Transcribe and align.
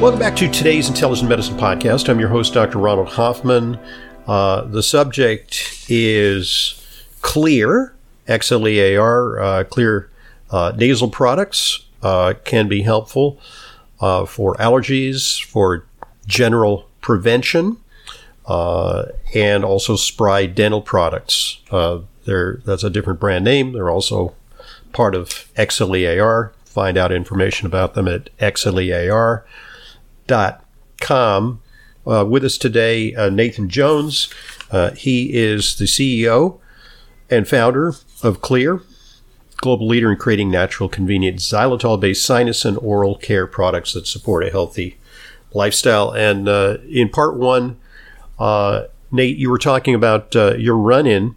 Welcome 0.00 0.20
back 0.20 0.36
to 0.36 0.48
today's 0.48 0.88
Intelligent 0.88 1.28
Medicine 1.28 1.56
Podcast. 1.56 2.08
I'm 2.08 2.20
your 2.20 2.28
host, 2.28 2.54
Dr. 2.54 2.78
Ronald 2.78 3.08
Hoffman. 3.08 3.80
Uh, 4.28 4.60
the 4.60 4.80
subject 4.80 5.84
is 5.88 6.80
Xlear, 7.20 7.94
X 8.28 8.52
L 8.52 8.68
E 8.68 8.78
A 8.78 8.96
R, 8.96 9.40
uh, 9.40 9.64
Xlear 9.64 10.06
uh, 10.52 10.72
nasal 10.76 11.08
products 11.10 11.84
uh, 12.04 12.34
can 12.44 12.68
be 12.68 12.82
helpful 12.82 13.40
uh, 14.00 14.24
for 14.24 14.54
allergies, 14.54 15.42
for 15.42 15.84
general 16.28 16.88
prevention, 17.00 17.78
uh, 18.46 19.06
and 19.34 19.64
also 19.64 19.96
Spry 19.96 20.46
dental 20.46 20.80
products. 20.80 21.58
they're, 22.24 22.60
that's 22.64 22.84
a 22.84 22.90
different 22.90 23.18
brand 23.18 23.44
name. 23.44 23.72
They're 23.72 23.90
also 23.90 24.36
part 24.92 25.16
of 25.16 25.52
XLEAR. 25.56 26.52
Find 26.66 26.96
out 26.96 27.10
information 27.10 27.66
about 27.66 27.94
them 27.94 28.06
at 28.06 28.30
XLEAR.com 28.38 29.42
com. 31.00 31.60
Uh, 32.06 32.24
with 32.24 32.42
us 32.42 32.56
today, 32.56 33.14
uh, 33.14 33.28
Nathan 33.28 33.68
Jones. 33.68 34.32
Uh, 34.70 34.92
he 34.92 35.34
is 35.34 35.76
the 35.76 35.84
CEO 35.84 36.58
and 37.28 37.46
founder 37.46 37.88
of 38.22 38.40
Xlear, 38.40 38.82
global 39.58 39.86
leader 39.86 40.10
in 40.10 40.16
creating 40.16 40.50
natural, 40.50 40.88
convenient 40.88 41.38
xylitol-based 41.38 42.24
sinus 42.24 42.64
and 42.64 42.78
oral 42.78 43.16
care 43.16 43.46
products 43.46 43.92
that 43.92 44.06
support 44.06 44.44
a 44.44 44.50
healthy 44.50 44.98
lifestyle. 45.52 46.10
And 46.10 46.48
uh, 46.48 46.78
in 46.88 47.10
part 47.10 47.36
one, 47.36 47.78
uh, 48.38 48.84
Nate, 49.10 49.36
you 49.36 49.50
were 49.50 49.58
talking 49.58 49.94
about 49.94 50.34
uh, 50.34 50.54
your 50.54 50.78
run-in 50.78 51.36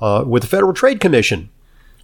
with 0.00 0.42
the 0.42 0.48
Federal 0.48 0.72
Trade 0.72 0.98
Commission. 0.98 1.50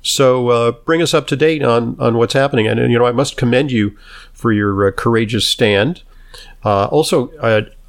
So 0.02 0.80
bring 0.84 1.02
us 1.02 1.12
up 1.12 1.26
to 1.28 1.36
date 1.36 1.64
on 1.64 1.96
on 1.98 2.16
what's 2.16 2.34
happening. 2.34 2.68
And 2.68 2.92
you 2.92 2.98
know, 2.98 3.06
I 3.06 3.12
must 3.12 3.36
commend 3.36 3.72
you 3.72 3.96
for 4.32 4.52
your 4.52 4.92
courageous 4.92 5.48
stand. 5.48 6.02
Uh, 6.66 6.86
also, 6.86 7.30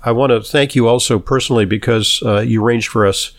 I, 0.03 0.11
want 0.11 0.29
to 0.29 0.43
thank 0.43 0.75
you 0.75 0.87
also 0.87 1.17
personally 1.17 1.65
because 1.65 2.21
uh, 2.23 2.41
you 2.41 2.63
arranged 2.63 2.89
for 2.89 3.07
us 3.07 3.31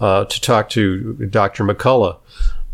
uh, 0.00 0.24
to 0.24 0.40
talk 0.40 0.70
to 0.70 1.12
Dr. 1.28 1.64
McCullough, 1.64 2.16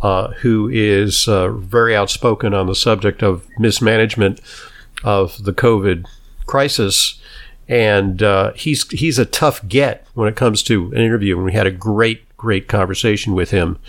uh, 0.03 0.29
who 0.35 0.71
is 0.73 1.27
uh, 1.27 1.49
very 1.49 1.97
outspoken 1.97 2.55
on 2.55 2.69
the 2.69 2.77
subject 2.77 3.25
of 3.25 3.45
mismanagement 3.59 4.41
of 5.03 5.43
the 5.43 5.53
COVID 5.53 6.07
crisis. 6.47 7.21
And 7.67 8.23
uh, 8.23 8.53
he's 8.53 8.89
he's 8.91 9.19
a 9.19 9.27
tough 9.27 9.67
get 9.67 10.07
when 10.15 10.29
it 10.29 10.37
comes 10.37 10.63
to 10.65 10.93
an 10.93 10.99
interview. 10.99 11.35
And 11.35 11.45
we 11.45 11.55
had 11.55 11.67
a 11.67 11.73
great, 11.73 12.37
great 12.37 12.69
conversation 12.69 13.35
with 13.35 13.51
him. 13.51 13.81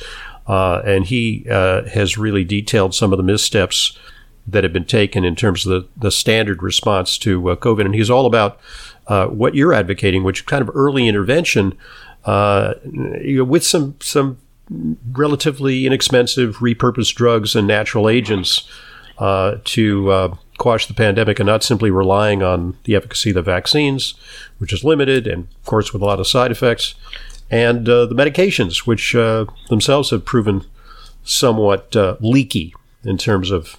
and 0.47 1.05
he 1.05 1.45
has 1.47 2.17
really 2.17 2.43
detailed 2.43 2.95
some 2.95 3.13
of 3.13 3.17
the 3.17 3.23
missteps 3.23 3.95
that 4.47 4.63
have 4.63 4.73
been 4.73 4.85
taken 4.85 5.23
in 5.23 5.35
terms 5.35 5.65
of 5.65 5.71
the, 5.71 5.89
the 5.97 6.11
standard 6.11 6.61
response 6.61 7.17
to 7.19 7.49
uh, 7.49 7.55
COVID. 7.55 7.85
And 7.85 7.95
he's 7.95 8.09
all 8.09 8.25
about 8.25 8.59
uh, 9.07 9.27
what 9.27 9.55
you're 9.55 9.73
advocating, 9.73 10.23
which 10.23 10.45
kind 10.45 10.61
of 10.61 10.75
early 10.75 11.07
intervention 11.07 11.77
uh, 12.25 12.75
you 13.21 13.37
know, 13.37 13.43
with 13.43 13.63
some 13.63 13.95
some 13.99 14.37
relatively 15.11 15.85
inexpensive 15.85 16.57
repurposed 16.57 17.15
drugs 17.15 17.53
and 17.55 17.67
natural 17.67 18.07
agents 18.07 18.67
uh, 19.17 19.57
to 19.65 20.09
uh, 20.09 20.35
quash 20.57 20.87
the 20.87 20.93
pandemic 20.93 21.39
and 21.39 21.47
not 21.47 21.63
simply 21.63 21.91
relying 21.91 22.41
on 22.41 22.77
the 22.85 22.95
efficacy 22.95 23.31
of 23.31 23.35
the 23.35 23.41
vaccines, 23.41 24.13
which 24.59 24.71
is 24.71 24.83
limited 24.83 25.27
and, 25.27 25.47
of 25.59 25.65
course, 25.65 25.91
with 25.91 26.01
a 26.01 26.05
lot 26.05 26.19
of 26.19 26.27
side 26.27 26.49
effects, 26.49 26.95
and 27.51 27.89
uh, 27.89 28.05
the 28.05 28.15
medications, 28.15 28.87
which 28.87 29.11
themselves 29.69 30.11
have 30.11 30.23
proven 30.23 30.65
somewhat 31.25 31.93
leaky 32.21 32.73
in 33.03 33.17
terms 33.17 33.51
of 33.51 33.75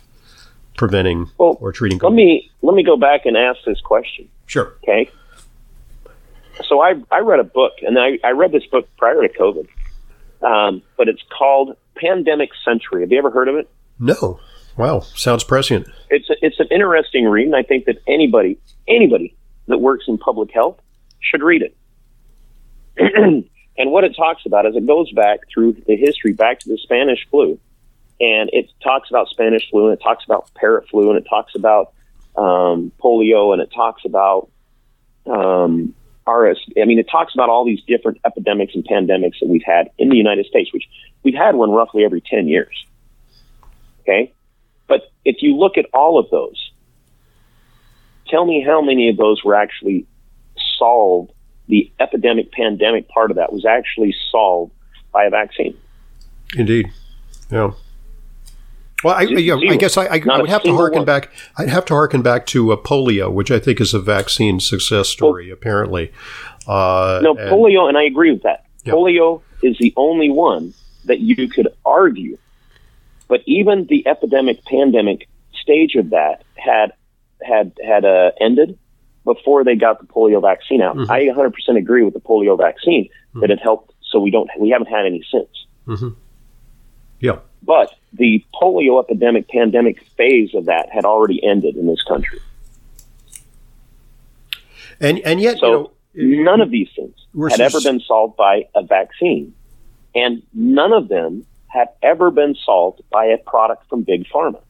preventing 0.76 1.30
well, 1.38 1.56
or 1.60 1.72
treating 1.72 1.98
COVID? 1.98 2.04
Let 2.04 2.12
me 2.12 2.50
let 2.62 2.74
me 2.74 2.84
go 2.84 2.96
back 2.96 3.26
and 3.26 3.36
ask 3.36 3.58
this 3.66 3.80
question. 3.80 4.28
Sure. 4.46 4.74
Okay. 4.82 5.10
So 6.68 6.80
I 6.80 6.94
I 7.10 7.20
read 7.20 7.40
a 7.40 7.44
book, 7.44 7.72
and 7.82 7.98
I, 7.98 8.18
I 8.24 8.30
read 8.30 8.52
this 8.52 8.66
book 8.66 8.88
prior 8.96 9.20
to 9.22 9.28
COVID, 9.28 9.68
um, 10.42 10.82
but 10.96 11.08
it's 11.08 11.22
called 11.36 11.76
Pandemic 11.96 12.50
Century. 12.64 13.02
Have 13.02 13.10
you 13.10 13.18
ever 13.18 13.30
heard 13.30 13.48
of 13.48 13.56
it? 13.56 13.68
No. 13.98 14.40
Wow, 14.76 15.00
sounds 15.00 15.44
prescient. 15.44 15.88
It's 16.10 16.28
a, 16.28 16.34
it's 16.42 16.58
an 16.58 16.66
interesting 16.72 17.26
read, 17.26 17.46
and 17.46 17.54
I 17.54 17.62
think 17.62 17.84
that 17.84 17.98
anybody 18.08 18.58
anybody 18.88 19.36
that 19.68 19.78
works 19.78 20.06
in 20.08 20.18
public 20.18 20.50
health 20.52 20.80
should 21.20 21.42
read 21.42 21.62
it. 21.62 21.76
and 23.78 23.90
what 23.90 24.04
it 24.04 24.14
talks 24.16 24.42
about 24.46 24.66
is 24.66 24.76
it 24.76 24.86
goes 24.86 25.10
back 25.12 25.40
through 25.52 25.74
the 25.86 25.96
history, 25.96 26.32
back 26.32 26.60
to 26.60 26.68
the 26.68 26.78
Spanish 26.78 27.26
flu, 27.30 27.58
and 28.20 28.50
it 28.52 28.70
talks 28.82 29.10
about 29.10 29.28
Spanish 29.28 29.68
flu, 29.70 29.88
and 29.88 29.98
it 29.98 30.02
talks 30.02 30.24
about 30.24 30.52
parrot 30.54 30.88
flu, 30.88 31.10
and 31.10 31.18
it 31.18 31.26
talks 31.28 31.54
about 31.54 31.92
um, 32.36 32.92
polio, 33.02 33.52
and 33.52 33.60
it 33.60 33.70
talks 33.74 34.04
about 34.04 34.50
um, 35.26 35.94
RS. 36.26 36.58
I 36.80 36.84
mean, 36.84 36.98
it 36.98 37.08
talks 37.10 37.34
about 37.34 37.48
all 37.48 37.64
these 37.64 37.82
different 37.82 38.18
epidemics 38.24 38.74
and 38.74 38.84
pandemics 38.84 39.40
that 39.40 39.48
we've 39.48 39.64
had 39.64 39.90
in 39.98 40.08
the 40.08 40.16
United 40.16 40.46
States, 40.46 40.72
which 40.72 40.84
we've 41.22 41.34
had 41.34 41.54
one 41.54 41.70
roughly 41.70 42.04
every 42.04 42.20
10 42.20 42.48
years. 42.48 42.86
Okay? 44.00 44.32
But 44.86 45.10
if 45.24 45.36
you 45.40 45.56
look 45.56 45.76
at 45.76 45.86
all 45.92 46.18
of 46.18 46.30
those, 46.30 46.70
tell 48.28 48.44
me 48.46 48.62
how 48.62 48.80
many 48.80 49.08
of 49.08 49.16
those 49.16 49.42
were 49.44 49.54
actually 49.54 50.06
solved. 50.78 51.32
The 51.66 51.90
epidemic 51.98 52.52
pandemic 52.52 53.08
part 53.08 53.30
of 53.30 53.38
that 53.38 53.50
was 53.52 53.64
actually 53.64 54.14
solved 54.30 54.72
by 55.12 55.24
a 55.24 55.30
vaccine. 55.30 55.76
Indeed. 56.56 56.90
Yeah. 57.50 57.70
Well, 59.04 59.14
I, 59.14 59.22
I 59.22 59.76
guess 59.76 59.96
I, 59.96 60.06
I, 60.06 60.22
I 60.30 60.40
would 60.40 60.48
have 60.48 60.62
to 60.62 60.74
harken 60.74 61.00
one. 61.00 61.06
back. 61.06 61.30
I'd 61.56 61.68
have 61.68 61.84
to 61.86 61.94
harken 61.94 62.22
back 62.22 62.46
to 62.46 62.72
uh, 62.72 62.76
polio, 62.76 63.30
which 63.32 63.50
I 63.50 63.58
think 63.58 63.80
is 63.80 63.92
a 63.92 64.00
vaccine 64.00 64.60
success 64.60 65.08
story. 65.08 65.48
Well, 65.48 65.54
apparently, 65.54 66.12
uh, 66.66 67.20
no 67.22 67.36
and, 67.36 67.50
polio, 67.50 67.88
and 67.88 67.98
I 67.98 68.04
agree 68.04 68.32
with 68.32 68.42
that. 68.42 68.64
Yeah. 68.84 68.94
Polio 68.94 69.42
is 69.62 69.76
the 69.78 69.92
only 69.96 70.30
one 70.30 70.72
that 71.04 71.20
you 71.20 71.48
could 71.48 71.68
argue, 71.84 72.38
but 73.28 73.42
even 73.46 73.86
the 73.86 74.06
epidemic 74.06 74.64
pandemic 74.64 75.28
stage 75.52 75.94
of 75.96 76.10
that 76.10 76.42
had 76.56 76.92
had 77.42 77.72
had 77.84 78.04
uh, 78.04 78.30
ended 78.40 78.78
before 79.24 79.64
they 79.64 79.74
got 79.74 80.00
the 80.00 80.06
polio 80.06 80.40
vaccine 80.40 80.82
out. 80.82 80.96
Mm-hmm. 80.96 81.10
I 81.10 81.20
100% 81.24 81.78
agree 81.78 82.02
with 82.02 82.14
the 82.14 82.20
polio 82.20 82.56
vaccine 82.56 83.04
mm-hmm. 83.04 83.40
that 83.40 83.50
it 83.50 83.60
helped. 83.60 83.92
So 84.10 84.20
we 84.20 84.30
don't 84.30 84.48
we 84.58 84.70
haven't 84.70 84.86
had 84.86 85.06
any 85.06 85.24
since. 85.30 85.66
Mm-hmm. 85.86 86.08
But 87.64 87.94
the 88.12 88.44
polio 88.54 89.02
epidemic 89.02 89.48
pandemic 89.48 90.02
phase 90.16 90.54
of 90.54 90.66
that 90.66 90.88
had 90.90 91.04
already 91.04 91.44
ended 91.44 91.76
in 91.76 91.86
this 91.86 92.02
country. 92.02 92.40
And 95.00 95.18
and 95.20 95.40
yet, 95.40 95.58
so 95.58 95.92
you 96.12 96.36
know, 96.36 96.52
none 96.52 96.60
of 96.60 96.70
these 96.70 96.88
things 96.94 97.14
had 97.50 97.60
ever 97.60 97.80
been 97.80 98.00
solved 98.00 98.36
by 98.36 98.68
a 98.74 98.82
vaccine, 98.82 99.54
and 100.14 100.42
none 100.52 100.92
of 100.92 101.08
them 101.08 101.44
have 101.66 101.88
ever 102.02 102.30
been 102.30 102.54
solved 102.54 103.02
by 103.10 103.26
a 103.26 103.38
product 103.38 103.88
from 103.88 104.02
big 104.02 104.26
pharma. 104.28 104.60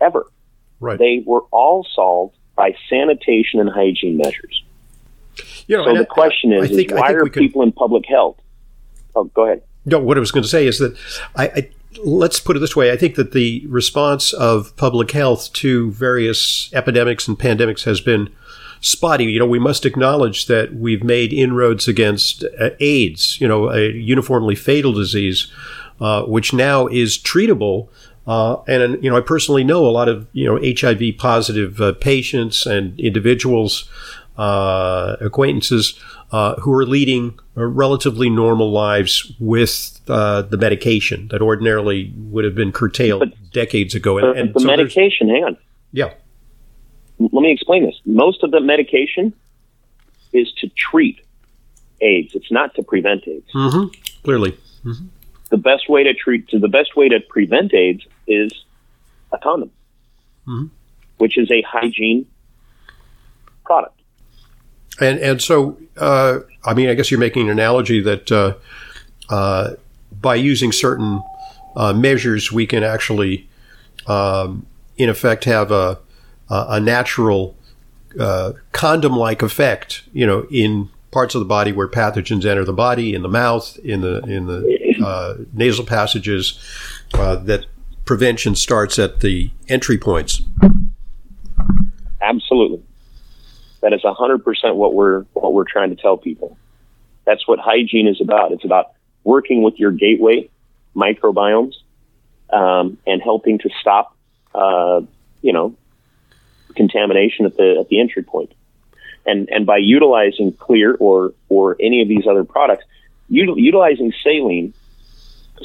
Ever. 0.00 0.26
Right. 0.78 0.98
They 0.98 1.22
were 1.24 1.42
all 1.50 1.86
solved 1.94 2.36
by 2.54 2.74
sanitation 2.90 3.60
and 3.60 3.70
hygiene 3.70 4.18
measures. 4.18 4.62
You 5.66 5.78
know, 5.78 5.84
so 5.86 5.96
the 5.96 6.04
question 6.04 6.52
is, 6.52 6.68
think, 6.68 6.90
is 6.90 6.98
why 6.98 7.12
are 7.12 7.26
people 7.30 7.62
in 7.62 7.72
public 7.72 8.04
health 8.06 8.38
Oh, 9.16 9.24
go 9.24 9.46
ahead. 9.46 9.62
No, 9.86 9.98
what 9.98 10.16
I 10.16 10.20
was 10.20 10.30
going 10.30 10.42
to 10.42 10.48
say 10.48 10.66
is 10.66 10.78
that 10.78 10.96
I, 11.34 11.46
I 11.48 11.68
let's 12.04 12.40
put 12.40 12.56
it 12.56 12.60
this 12.60 12.76
way. 12.76 12.92
I 12.92 12.96
think 12.96 13.14
that 13.16 13.32
the 13.32 13.66
response 13.68 14.32
of 14.32 14.76
public 14.76 15.10
health 15.10 15.52
to 15.54 15.90
various 15.92 16.70
epidemics 16.72 17.28
and 17.28 17.38
pandemics 17.38 17.84
has 17.84 18.00
been 18.00 18.30
spotty. 18.80 19.24
You 19.24 19.38
know, 19.38 19.46
we 19.46 19.58
must 19.58 19.86
acknowledge 19.86 20.46
that 20.46 20.74
we've 20.74 21.02
made 21.02 21.32
inroads 21.32 21.88
against 21.88 22.44
uh, 22.60 22.70
AIDS, 22.80 23.40
you 23.40 23.48
know, 23.48 23.70
a 23.70 23.90
uniformly 23.90 24.54
fatal 24.54 24.92
disease, 24.92 25.50
uh, 26.00 26.22
which 26.24 26.52
now 26.52 26.86
is 26.86 27.18
treatable. 27.18 27.88
Uh, 28.26 28.60
and 28.66 29.02
you 29.02 29.10
know, 29.10 29.16
I 29.16 29.20
personally 29.20 29.64
know 29.64 29.86
a 29.86 29.90
lot 29.90 30.08
of 30.08 30.26
you 30.32 30.44
know 30.44 30.60
HIV 30.62 31.18
positive 31.18 31.80
uh, 31.80 31.92
patients 31.94 32.66
and 32.66 32.98
individuals, 32.98 33.88
uh, 34.38 35.16
acquaintances 35.20 35.98
uh, 36.32 36.54
who 36.56 36.72
are 36.72 36.84
leading 36.84 37.38
relatively 37.54 38.28
normal 38.28 38.70
lives 38.70 39.32
with 39.38 40.04
the 40.06 40.58
medication 40.58 41.28
that 41.28 41.40
ordinarily 41.40 42.12
would 42.16 42.44
have 42.44 42.54
been 42.54 42.72
curtailed 42.72 43.20
but, 43.20 43.52
decades 43.52 43.94
ago. 43.94 44.18
And, 44.18 44.38
and 44.38 44.54
the 44.54 44.60
so 44.60 44.66
medication, 44.66 45.28
hang 45.28 45.44
on. 45.44 45.56
Yeah 45.92 46.12
let 47.18 47.42
me 47.42 47.52
explain 47.52 47.84
this. 47.84 48.00
Most 48.04 48.42
of 48.42 48.50
the 48.50 48.60
medication 48.60 49.32
is 50.32 50.52
to 50.60 50.68
treat 50.68 51.20
AIDS. 52.00 52.34
It's 52.34 52.50
not 52.52 52.74
to 52.74 52.82
prevent 52.82 53.26
AIDS. 53.26 53.50
Mm-hmm. 53.54 54.00
Clearly, 54.22 54.52
mm-hmm. 54.84 55.06
the 55.50 55.56
best 55.56 55.88
way 55.88 56.02
to 56.04 56.14
treat 56.14 56.48
to 56.48 56.58
the 56.58 56.68
best 56.68 56.96
way 56.96 57.08
to 57.08 57.20
prevent 57.20 57.72
AIDS 57.72 58.04
is 58.26 58.52
a 59.32 59.38
condom, 59.38 59.70
mm-hmm. 60.46 60.66
which 61.18 61.38
is 61.38 61.50
a 61.50 61.62
hygiene 61.62 62.26
product. 63.64 63.95
And 65.00 65.18
and 65.18 65.42
so, 65.42 65.76
uh, 65.96 66.40
I 66.64 66.74
mean, 66.74 66.88
I 66.88 66.94
guess 66.94 67.10
you're 67.10 67.20
making 67.20 67.42
an 67.42 67.50
analogy 67.50 68.00
that 68.00 68.32
uh, 68.32 68.54
uh, 69.28 69.74
by 70.20 70.34
using 70.36 70.72
certain 70.72 71.22
uh, 71.76 71.92
measures, 71.92 72.50
we 72.50 72.66
can 72.66 72.82
actually, 72.82 73.48
um, 74.06 74.66
in 74.96 75.08
effect, 75.08 75.44
have 75.44 75.70
a 75.70 75.98
a 76.48 76.78
natural 76.78 77.56
uh, 78.20 78.52
condom-like 78.70 79.42
effect, 79.42 80.04
you 80.12 80.24
know, 80.24 80.46
in 80.48 80.88
parts 81.10 81.34
of 81.34 81.40
the 81.40 81.44
body 81.44 81.72
where 81.72 81.88
pathogens 81.88 82.46
enter 82.46 82.64
the 82.64 82.72
body, 82.72 83.14
in 83.14 83.22
the 83.22 83.28
mouth, 83.28 83.76
in 83.78 84.00
the 84.00 84.18
in 84.20 84.46
the 84.46 85.04
uh, 85.04 85.34
nasal 85.52 85.84
passages, 85.84 86.58
that 87.12 87.66
prevention 88.04 88.54
starts 88.54 88.98
at 88.98 89.20
the 89.20 89.50
entry 89.68 89.98
points. 89.98 90.40
Absolutely, 92.22 92.82
that 93.86 93.92
is 93.92 94.02
hundred 94.02 94.42
percent 94.42 94.74
what 94.74 94.94
we're 94.94 95.22
what 95.32 95.52
we're 95.54 95.64
trying 95.64 95.90
to 95.90 96.02
tell 96.02 96.16
people. 96.16 96.58
That's 97.24 97.46
what 97.46 97.60
hygiene 97.60 98.08
is 98.08 98.20
about. 98.20 98.50
It's 98.50 98.64
about 98.64 98.90
working 99.22 99.62
with 99.62 99.78
your 99.78 99.92
gateway 99.92 100.50
microbiomes 100.96 101.74
um, 102.50 102.98
and 103.06 103.22
helping 103.22 103.58
to 103.58 103.70
stop, 103.80 104.16
uh, 104.56 105.02
you 105.40 105.52
know, 105.52 105.76
contamination 106.74 107.46
at 107.46 107.56
the 107.56 107.76
at 107.78 107.88
the 107.88 108.00
entry 108.00 108.24
point. 108.24 108.52
And 109.24 109.48
and 109.50 109.66
by 109.66 109.76
utilizing 109.76 110.50
Xlear 110.52 110.96
or 110.98 111.32
or 111.48 111.76
any 111.78 112.02
of 112.02 112.08
these 112.08 112.26
other 112.26 112.42
products, 112.42 112.84
util, 113.30 113.54
utilizing 113.56 114.12
saline, 114.24 114.74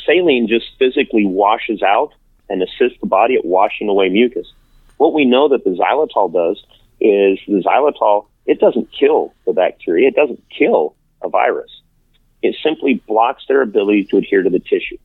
saline 0.06 0.48
just 0.48 0.68
physically 0.78 1.26
washes 1.26 1.82
out 1.82 2.14
and 2.52 2.62
assists 2.62 3.00
the 3.02 3.08
body 3.08 3.34
at 3.34 3.46
washing 3.46 3.90
away 3.90 4.10
mucus. 4.10 4.46
What 4.98 5.16
we 5.16 5.26
know 5.26 5.48
that 5.48 5.64
the 5.64 5.72
xylitol 5.72 6.32
does 6.32 6.64
is 7.02 7.40
the 7.48 7.64
xylitol 7.66 8.28
it 8.46 8.60
doesn't 8.60 8.90
kill 8.92 9.34
the 9.46 9.54
bacteria, 9.54 10.08
it 10.08 10.16
doesn't 10.16 10.44
kill 10.50 10.96
a 11.22 11.30
virus. 11.30 11.70
It 12.42 12.56
simply 12.64 12.96
blocks 13.08 13.44
their 13.48 13.62
ability 13.62 14.06
to 14.06 14.18
adhere 14.18 14.44
to 14.44 14.50
the 14.50 14.60
tissue. 14.60 14.98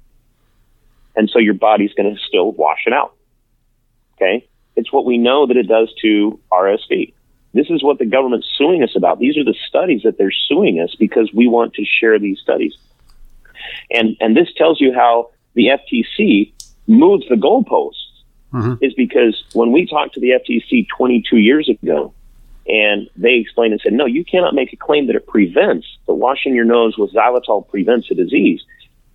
And 1.14 1.28
so 1.30 1.38
your 1.38 1.54
body's 1.54 1.92
going 1.94 2.14
to 2.14 2.20
still 2.20 2.52
wash 2.52 2.84
it 2.86 2.92
out. 2.92 3.14
Okay. 4.14 4.48
It's 4.74 4.92
what 4.92 5.04
we 5.04 5.18
know 5.18 5.46
that 5.46 5.56
it 5.56 5.68
does 5.68 5.92
to 6.02 6.38
RSV. 6.50 7.12
This 7.54 7.70
is 7.70 7.82
what 7.82 7.98
the 7.98 8.04
government's 8.04 8.48
suing 8.56 8.82
us 8.82 8.94
about. 8.96 9.18
These 9.18 9.38
are 9.38 9.44
the 9.44 9.56
studies 9.66 10.02
that 10.02 10.18
they're 10.18 10.30
suing 10.30 10.80
us 10.80 10.94
because 10.94 11.30
we 11.32 11.46
want 11.46 11.74
to 11.74 11.84
share 11.84 12.18
these 12.18 12.38
studies. 12.38 12.76
And 13.90 14.16
and 14.20 14.36
this 14.36 14.52
tells 14.56 14.80
you 14.80 14.92
how 14.92 15.30
the 15.54 15.68
FTC 15.68 16.52
moves 16.86 17.26
the 17.28 17.36
goalposts. 17.36 18.05
Mm-hmm. 18.56 18.84
Is 18.84 18.94
because 18.94 19.44
when 19.52 19.72
we 19.72 19.86
talked 19.86 20.14
to 20.14 20.20
the 20.20 20.30
FTC 20.30 20.86
22 20.96 21.36
years 21.36 21.68
ago, 21.68 22.14
and 22.68 23.08
they 23.16 23.34
explained 23.34 23.72
and 23.72 23.80
said, 23.80 23.92
no, 23.92 24.06
you 24.06 24.24
cannot 24.24 24.54
make 24.54 24.72
a 24.72 24.76
claim 24.76 25.06
that 25.06 25.16
it 25.16 25.26
prevents, 25.26 25.86
that 26.06 26.14
washing 26.14 26.54
your 26.54 26.64
nose 26.64 26.96
with 26.98 27.12
xylitol 27.12 27.68
prevents 27.68 28.10
a 28.10 28.14
disease. 28.14 28.62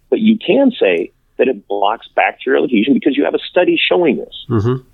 But 0.10 0.20
you 0.20 0.38
can 0.38 0.72
say 0.72 1.12
that 1.38 1.48
it 1.48 1.68
blocks 1.68 2.08
bacterial 2.16 2.64
adhesion 2.64 2.94
because 2.94 3.18
you 3.18 3.26
have 3.26 3.34
a 3.34 3.40
study 3.40 3.78
showing 3.78 4.18
this. 4.18 4.46
Mm-hmm. 4.50 4.88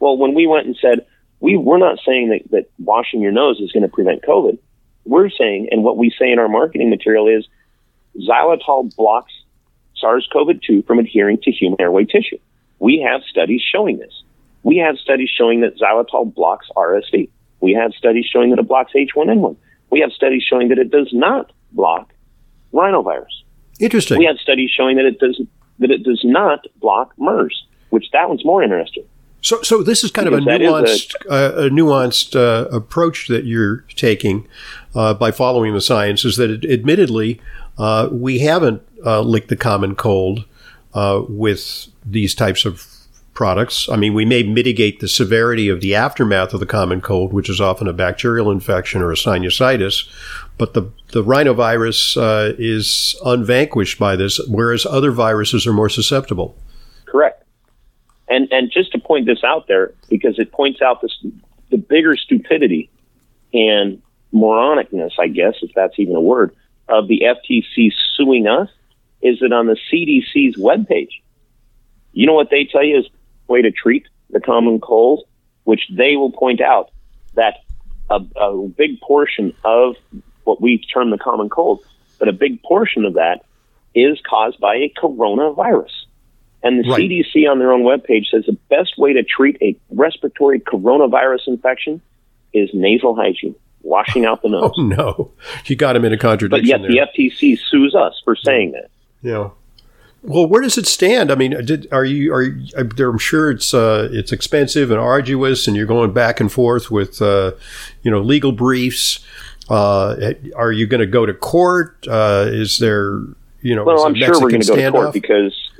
Well, 0.00 0.16
when 0.16 0.34
we 0.34 0.46
went 0.46 0.66
and 0.66 0.76
said, 0.80 1.06
we, 1.40 1.56
we're 1.56 1.78
not 1.78 1.98
saying 2.04 2.30
that, 2.30 2.50
that 2.50 2.70
washing 2.78 3.20
your 3.20 3.32
nose 3.32 3.60
is 3.60 3.70
going 3.70 3.82
to 3.82 3.88
prevent 3.88 4.22
COVID. 4.22 4.58
We're 5.04 5.30
saying, 5.30 5.68
and 5.70 5.84
what 5.84 5.96
we 5.96 6.10
say 6.18 6.32
in 6.32 6.38
our 6.38 6.48
marketing 6.48 6.90
material 6.90 7.28
is 7.28 7.46
xylitol 8.18 8.94
blocks 8.96 9.32
SARS 9.96 10.28
CoV 10.32 10.60
2 10.66 10.82
from 10.82 10.98
adhering 10.98 11.38
to 11.42 11.50
human 11.52 11.80
airway 11.80 12.04
tissue. 12.04 12.38
We 12.78 13.06
have 13.08 13.22
studies 13.22 13.62
showing 13.62 13.98
this. 13.98 14.22
We 14.62 14.78
have 14.78 14.96
studies 14.98 15.30
showing 15.30 15.60
that 15.60 15.78
xylitol 15.78 16.34
blocks 16.34 16.68
RSV. 16.76 17.28
We 17.60 17.72
have 17.72 17.92
studies 17.92 18.26
showing 18.30 18.50
that 18.50 18.58
it 18.58 18.68
blocks 18.68 18.92
H1N1. 18.94 19.56
We 19.90 20.00
have 20.00 20.12
studies 20.12 20.42
showing 20.42 20.68
that 20.68 20.78
it 20.78 20.90
does 20.90 21.10
not 21.12 21.52
block 21.72 22.12
rhinovirus. 22.72 23.42
Interesting. 23.80 24.18
We 24.18 24.24
have 24.24 24.38
studies 24.38 24.70
showing 24.70 24.96
that 24.96 25.04
it 25.04 25.18
does 25.18 25.40
that 25.78 25.90
it 25.90 26.04
does 26.04 26.20
not 26.24 26.64
block 26.80 27.12
MERS, 27.18 27.66
which 27.90 28.06
that 28.12 28.28
one's 28.28 28.44
more 28.44 28.62
interesting. 28.62 29.04
So, 29.40 29.60
so 29.62 29.82
this 29.82 30.02
is 30.02 30.10
kind 30.10 30.30
because 30.30 30.46
of 30.46 30.48
a 30.48 30.58
nuanced, 30.58 31.14
a, 31.26 31.30
uh, 31.30 31.66
a 31.66 31.68
nuanced 31.68 32.34
uh, 32.34 32.68
approach 32.68 33.28
that 33.28 33.44
you're 33.44 33.78
taking 33.94 34.48
uh, 34.94 35.12
by 35.14 35.30
following 35.32 35.74
the 35.74 35.80
science. 35.80 36.24
Is 36.24 36.36
that 36.36 36.50
it, 36.50 36.64
admittedly 36.64 37.40
uh, 37.76 38.08
we 38.10 38.38
haven't 38.38 38.82
uh, 39.04 39.20
licked 39.20 39.48
the 39.48 39.56
common 39.56 39.96
cold 39.96 40.44
uh, 40.94 41.22
with 41.28 41.88
these 42.04 42.34
types 42.34 42.64
of 42.64 42.86
products. 43.34 43.88
I 43.88 43.96
mean, 43.96 44.14
we 44.14 44.24
may 44.24 44.44
mitigate 44.44 45.00
the 45.00 45.08
severity 45.08 45.68
of 45.68 45.80
the 45.80 45.94
aftermath 45.94 46.54
of 46.54 46.60
the 46.60 46.66
common 46.66 47.00
cold, 47.00 47.32
which 47.32 47.50
is 47.50 47.60
often 47.60 47.88
a 47.88 47.92
bacterial 47.92 48.50
infection 48.50 49.02
or 49.02 49.10
a 49.10 49.16
sinusitis, 49.16 50.08
but 50.56 50.74
the 50.74 50.90
the 51.12 51.22
rhinovirus 51.22 52.16
is 52.58 53.16
unvanquished 53.24 53.98
by 53.98 54.16
this, 54.16 54.40
whereas 54.48 54.86
other 54.86 55.10
viruses 55.10 55.66
are 55.66 55.72
more 55.72 55.88
susceptible. 55.88 56.56
Correct. 57.06 57.44
And 58.28 58.48
and 58.52 58.70
just 58.70 58.92
to 58.92 58.98
point 58.98 59.26
this 59.26 59.42
out 59.44 59.66
there, 59.66 59.92
because 60.08 60.38
it 60.38 60.52
points 60.52 60.80
out 60.80 61.02
this 61.02 61.16
the 61.70 61.76
bigger 61.76 62.16
stupidity 62.16 62.88
and 63.52 64.00
moronicness, 64.32 65.12
I 65.18 65.28
guess, 65.28 65.54
if 65.62 65.72
that's 65.74 65.98
even 65.98 66.14
a 66.14 66.20
word, 66.20 66.54
of 66.88 67.08
the 67.08 67.22
FTC 67.22 67.92
suing 68.16 68.46
us, 68.46 68.68
is 69.24 69.40
that 69.40 69.52
on 69.52 69.66
the 69.66 69.76
CDC's 69.90 70.56
webpage, 70.56 71.08
you 72.12 72.26
know 72.26 72.34
what 72.34 72.50
they 72.50 72.68
tell 72.70 72.84
you 72.84 72.98
is 72.98 73.06
way 73.48 73.62
to 73.62 73.72
treat 73.72 74.06
the 74.30 74.38
common 74.38 74.80
cold, 74.80 75.24
which 75.64 75.80
they 75.90 76.14
will 76.16 76.30
point 76.30 76.60
out 76.60 76.90
that 77.34 77.54
a, 78.10 78.20
a 78.36 78.68
big 78.68 79.00
portion 79.00 79.54
of 79.64 79.96
what 80.44 80.60
we 80.60 80.78
term 80.78 81.10
the 81.10 81.18
common 81.18 81.48
cold, 81.48 81.82
but 82.18 82.28
a 82.28 82.32
big 82.32 82.62
portion 82.62 83.04
of 83.04 83.14
that 83.14 83.44
is 83.94 84.20
caused 84.28 84.60
by 84.60 84.76
a 84.76 84.92
coronavirus. 84.96 85.90
And 86.62 86.82
the 86.82 86.88
right. 86.88 87.00
CDC 87.00 87.50
on 87.50 87.58
their 87.58 87.72
own 87.72 87.82
webpage 87.82 88.26
says 88.30 88.44
the 88.46 88.58
best 88.68 88.96
way 88.98 89.14
to 89.14 89.22
treat 89.22 89.56
a 89.60 89.76
respiratory 89.90 90.60
coronavirus 90.60 91.48
infection 91.48 92.00
is 92.52 92.70
nasal 92.72 93.14
hygiene, 93.14 93.54
washing 93.82 94.24
out 94.24 94.42
the 94.42 94.48
oh, 94.54 94.60
nose. 94.60 94.72
Oh, 94.78 94.82
no. 94.82 95.32
You 95.66 95.76
got 95.76 95.96
him 95.96 96.04
in 96.04 96.12
a 96.12 96.18
contradiction. 96.18 96.62
But 96.62 96.66
yet 96.66 96.80
there. 96.80 97.06
the 97.06 97.30
FTC 97.30 97.58
sues 97.70 97.94
us 97.94 98.20
for 98.24 98.36
saying 98.36 98.72
that. 98.72 98.90
Yeah. 99.24 99.50
Well, 100.22 100.46
where 100.46 100.62
does 100.62 100.78
it 100.78 100.86
stand? 100.86 101.32
I 101.32 101.34
mean, 101.34 101.50
did, 101.64 101.88
are 101.92 102.04
you 102.04 102.32
are 102.32 102.42
you, 102.42 102.66
I'm 102.76 103.18
sure 103.18 103.50
it's 103.50 103.74
uh, 103.74 104.08
it's 104.12 104.32
expensive 104.32 104.90
and 104.90 105.00
arduous, 105.00 105.66
and 105.66 105.76
you're 105.76 105.86
going 105.86 106.12
back 106.12 106.40
and 106.40 106.52
forth 106.52 106.90
with 106.90 107.20
uh, 107.20 107.52
you 108.02 108.10
know 108.10 108.20
legal 108.20 108.52
briefs. 108.52 109.24
Uh, 109.68 110.34
are 110.56 110.72
you 110.72 110.86
going 110.86 111.00
to 111.00 111.06
go 111.06 111.26
to 111.26 111.34
court? 111.34 112.06
Uh, 112.08 112.46
is 112.48 112.78
there 112.78 113.18
you 113.60 113.74
know? 113.74 113.84
Well, 113.84 114.06
I'm 114.06 114.14
sure 114.14 114.40
we're 114.40 114.50
going 114.50 114.62
to 114.62 114.66
go 114.66 114.76
to 114.76 114.90
court 114.90 115.12
because 115.12 115.70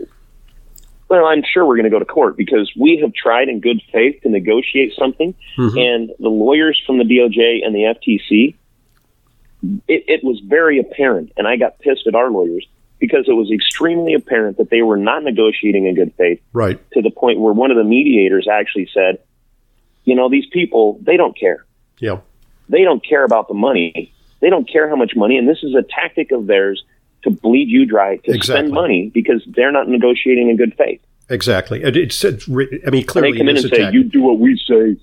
well, 1.09 1.27
I'm 1.27 1.43
sure 1.43 1.65
we're 1.65 1.77
going 1.77 1.85
to 1.85 1.91
go 1.91 1.99
to 1.99 2.05
court 2.05 2.37
because 2.37 2.71
we 2.79 2.99
have 3.03 3.15
tried 3.15 3.49
in 3.49 3.61
good 3.61 3.81
faith 3.93 4.23
to 4.23 4.29
negotiate 4.29 4.93
something, 4.99 5.35
mm-hmm. 5.57 5.79
and 5.79 6.11
the 6.19 6.29
lawyers 6.29 6.81
from 6.87 6.99
the 6.99 7.05
DOJ 7.05 7.65
and 7.65 7.75
the 7.75 7.95
FTC, 7.95 8.55
it, 9.89 10.05
it 10.07 10.25
was 10.25 10.41
very 10.41 10.81
apparent, 10.81 11.33
and 11.39 11.49
I 11.49 11.57
got 11.57 11.79
pissed 11.79 12.07
at 12.07 12.15
our 12.15 12.31
lawyers 12.31 12.67
because 12.99 13.25
it 13.29 13.33
was 13.33 13.51
extremely 13.51 14.15
apparent 14.15 14.57
that 14.59 14.71
they 14.71 14.83
were 14.83 14.97
not 14.97 15.23
negotiating 15.25 15.87
in 15.87 15.95
good 15.95 16.13
faith. 16.17 16.41
Right. 16.53 16.79
To 16.93 17.03
the 17.03 17.11
point 17.11 17.41
where 17.41 17.53
one 17.53 17.71
of 17.71 17.77
the 17.77 17.85
mediators 17.85 18.49
actually 18.51 18.89
said, 18.95 19.19
you 20.05 20.15
know, 20.15 20.29
these 20.31 20.47
people, 20.47 20.99
they 21.03 21.17
don't 21.17 21.39
care. 21.39 21.65
Yeah. 21.99 22.19
They 22.69 22.83
don't 22.83 23.05
care 23.07 23.25
about 23.25 23.49
the 23.49 23.55
money. 23.55 24.13
They 24.41 24.51
don't 24.51 24.69
care 24.71 24.89
how 24.89 24.97
much 24.97 25.13
money. 25.17 25.37
And 25.39 25.49
this 25.49 25.63
is 25.63 25.75
a 25.75 25.83
tactic 25.83 26.31
of 26.33 26.47
theirs 26.47 26.83
to 27.23 27.31
bleed 27.31 27.69
you 27.69 27.87
dry 27.87 28.17
to 28.17 28.33
Exactly. 28.33 28.43
spend 28.67 28.73
money 28.73 29.11
because 29.13 29.43
they're 29.47 29.73
not 29.73 29.89
negotiating 29.89 30.51
in 30.51 30.57
good 30.57 30.75
faith. 30.77 31.01
Exactly. 31.31 31.83
And 31.83 31.97
It's, 31.97 32.23
it's 32.25 32.47
I 32.49 32.53
mean, 32.53 32.69
And 32.85 33.07
clearly 33.09 33.33
they 33.33 33.39
come 33.39 33.49
in 33.49 33.57
and 33.57 33.69
say, 33.71 33.91
"You 33.93 34.05
do 34.05 34.21
what 34.23 34.39
we 34.39 34.59
say." 34.69 34.97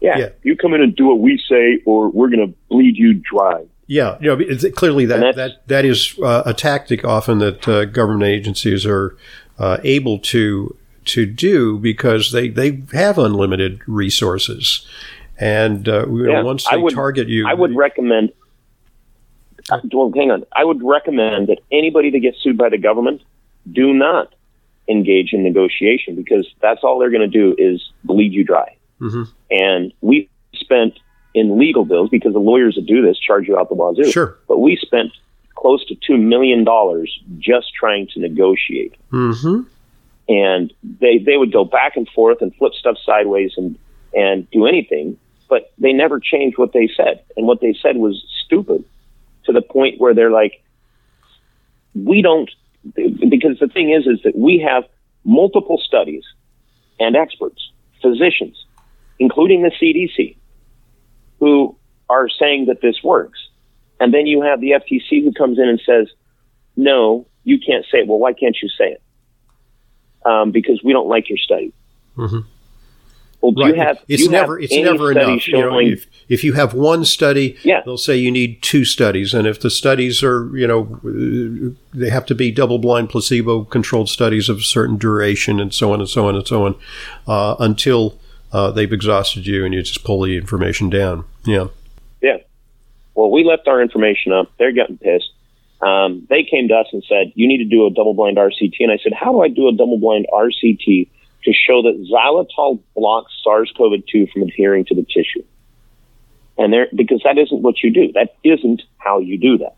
Yeah, 0.00 0.18
Yeah. 0.18 0.28
you 0.42 0.56
come 0.56 0.72
in 0.74 0.80
and 0.80 0.96
do 0.96 1.06
what 1.06 1.20
we 1.20 1.38
say, 1.48 1.80
or 1.84 2.08
we're 2.08 2.28
going 2.30 2.46
to 2.48 2.54
bleed 2.70 2.96
you 2.96 3.12
dry. 3.14 3.62
Yeah, 3.86 4.16
you 4.20 4.28
know, 4.28 4.36
it's, 4.40 4.64
clearly 4.76 5.06
that 5.06 5.36
that 5.36 5.66
that 5.68 5.84
is 5.84 6.16
uh, 6.22 6.42
a 6.46 6.54
tactic 6.54 7.04
often 7.04 7.38
that 7.38 7.68
uh, 7.68 7.84
government 7.86 8.30
agencies 8.30 8.86
are 8.86 9.16
uh, 9.58 9.78
able 9.82 10.18
to 10.20 10.76
to 11.06 11.26
do 11.26 11.78
because 11.78 12.30
they 12.32 12.48
they 12.48 12.82
have 12.92 13.18
unlimited 13.18 13.80
resources, 13.88 14.86
and 15.38 15.88
uh, 15.88 16.06
you 16.06 16.22
know, 16.26 16.32
Yeah, 16.32 16.42
once 16.42 16.66
I 16.66 16.76
they 16.76 16.82
would- 16.82 16.94
target 16.94 17.28
you, 17.28 17.46
I 17.46 17.54
would 17.54 17.74
recommend. 17.74 18.32
uh, 19.70 19.80
Well, 19.92 20.12
hang 20.14 20.30
on. 20.30 20.44
I 20.54 20.64
would 20.64 20.80
recommend 20.82 21.48
that 21.48 21.58
anybody 21.70 22.10
that 22.10 22.20
gets 22.20 22.38
sued 22.42 22.56
by 22.56 22.68
the 22.68 22.78
government 22.78 23.20
do 23.70 23.92
not 23.92 24.32
engage 24.88 25.32
in 25.32 25.42
negotiation 25.42 26.16
because 26.16 26.46
that's 26.60 26.82
all 26.82 26.98
they're 26.98 27.10
going 27.10 27.28
to 27.30 27.38
do 27.38 27.54
is 27.58 27.90
bleed 28.04 28.32
you 28.32 28.44
dry. 28.44 28.76
Mhm. 29.00 29.28
And 29.50 29.92
we 30.00 30.28
spent 30.54 30.98
in 31.34 31.58
legal 31.58 31.84
bills 31.84 32.10
because 32.10 32.32
the 32.32 32.38
lawyers 32.38 32.74
that 32.74 32.86
do 32.86 33.02
this 33.02 33.18
charge 33.18 33.48
you 33.48 33.58
out 33.58 33.68
the 33.68 33.74
wazoo. 33.74 34.10
Sure. 34.10 34.36
But 34.48 34.58
we 34.58 34.76
spent 34.76 35.12
close 35.54 35.84
to 35.86 35.94
two 35.94 36.16
million 36.16 36.64
dollars 36.64 37.20
just 37.38 37.72
trying 37.74 38.08
to 38.08 38.20
negotiate 38.20 38.94
hmm 39.10 39.62
and 40.28 40.72
they 41.00 41.18
they 41.18 41.36
would 41.36 41.52
go 41.52 41.64
back 41.64 41.96
and 41.96 42.08
forth 42.08 42.40
and 42.40 42.54
flip 42.56 42.72
stuff 42.74 42.96
sideways 43.04 43.52
and 43.56 43.78
and 44.14 44.50
do 44.50 44.66
anything, 44.66 45.18
but 45.48 45.72
they 45.78 45.92
never 45.92 46.20
changed 46.20 46.58
what 46.58 46.72
they 46.72 46.88
said, 46.96 47.22
and 47.36 47.46
what 47.46 47.60
they 47.60 47.74
said 47.82 47.96
was 47.96 48.22
stupid 48.44 48.84
to 49.44 49.52
the 49.52 49.62
point 49.62 50.00
where 50.00 50.14
they're 50.14 50.30
like, 50.30 50.62
we 51.94 52.22
don't 52.22 52.50
because 52.94 53.58
the 53.58 53.68
thing 53.68 53.90
is 53.90 54.06
is 54.06 54.22
that 54.24 54.36
we 54.36 54.58
have 54.58 54.84
multiple 55.24 55.78
studies 55.78 56.24
and 56.98 57.16
experts, 57.16 57.70
physicians, 58.00 58.64
including 59.18 59.62
the 59.62 59.70
CDC, 59.70 60.36
who 61.42 61.76
are 62.08 62.28
saying 62.28 62.66
that 62.66 62.80
this 62.80 63.02
works, 63.02 63.40
and 63.98 64.14
then 64.14 64.28
you 64.28 64.42
have 64.42 64.60
the 64.60 64.70
FTC 64.82 65.24
who 65.24 65.32
comes 65.32 65.58
in 65.58 65.68
and 65.68 65.80
says, 65.84 66.06
no, 66.76 67.26
you 67.42 67.58
can't 67.58 67.84
say 67.90 67.98
it. 67.98 68.06
Well, 68.06 68.20
why 68.20 68.32
can't 68.32 68.56
you 68.62 68.68
say 68.78 68.92
it? 68.92 69.02
um, 70.24 70.52
because 70.52 70.80
we 70.84 70.92
don't 70.92 71.08
like 71.08 71.28
your 71.28 71.38
study. 71.38 71.72
Mhm. 72.16 72.44
Well, 73.40 73.50
do 73.50 73.62
Right. 73.62 73.74
you 73.74 73.80
have? 73.80 73.98
it's 74.06 74.28
never 74.28 74.56
it's 74.60 74.72
never 74.72 75.10
enough. 75.10 75.48
You 75.48 75.58
know, 75.58 75.80
if 75.80 76.06
if 76.28 76.44
you 76.44 76.52
have 76.52 76.74
one 76.74 77.04
study, 77.04 77.56
Yeah. 77.64 77.80
they'll 77.84 77.96
say 77.98 78.16
you 78.16 78.30
need 78.30 78.62
two 78.62 78.84
studies, 78.84 79.34
and 79.34 79.48
if 79.48 79.58
the 79.60 79.68
studies 79.68 80.22
are 80.22 80.48
you 80.56 80.68
know 80.68 81.74
they 81.92 82.08
have 82.08 82.24
to 82.26 82.36
be 82.36 82.52
double 82.52 82.78
blind 82.78 83.08
placebo 83.10 83.64
controlled 83.64 84.08
studies 84.08 84.48
of 84.48 84.58
a 84.58 84.62
certain 84.76 84.96
duration, 84.96 85.58
and 85.58 85.74
so 85.74 85.92
on 85.92 85.98
and 85.98 86.08
so 86.08 86.28
on 86.28 86.36
and 86.36 86.46
so 86.46 86.66
on, 86.66 86.76
uh, 87.26 87.56
until 87.58 88.16
uh, 88.52 88.70
they've 88.70 88.92
exhausted 88.92 89.46
you, 89.46 89.64
and 89.64 89.74
you 89.74 89.82
just 89.82 90.04
pull 90.04 90.22
the 90.22 90.36
information 90.36 90.90
down. 90.90 91.24
Yeah. 91.44 91.68
yeah. 92.20 92.38
Well, 93.14 93.30
we 93.30 93.44
left 93.44 93.68
our 93.68 93.80
information 93.82 94.32
up. 94.32 94.52
They're 94.58 94.72
getting 94.72 94.98
pissed. 94.98 95.30
Um, 95.80 96.26
they 96.30 96.44
came 96.44 96.68
to 96.68 96.74
us 96.74 96.86
and 96.92 97.02
said, 97.08 97.32
"You 97.34 97.48
need 97.48 97.58
to 97.58 97.64
do 97.64 97.86
a 97.86 97.90
double-blind 97.90 98.36
RCT." 98.36 98.76
And 98.80 98.92
I 98.92 98.98
said, 99.02 99.12
"How 99.12 99.32
do 99.32 99.42
I 99.42 99.48
do 99.48 99.68
a 99.68 99.72
double-blind 99.72 100.26
RCT 100.32 101.08
to 101.44 101.52
show 101.52 101.82
that 101.82 102.06
xylitol 102.08 102.78
blocks 102.94 103.32
SARS-CoV-2 103.42 104.30
from 104.30 104.42
adhering 104.42 104.84
to 104.86 104.94
the 104.94 105.02
tissue?" 105.02 105.42
And 106.58 106.72
there, 106.72 106.86
because 106.94 107.22
that 107.24 107.38
isn't 107.38 107.62
what 107.62 107.82
you 107.82 107.90
do. 107.90 108.12
That 108.12 108.36
isn't 108.44 108.82
how 108.98 109.18
you 109.18 109.38
do 109.38 109.58
that. 109.58 109.76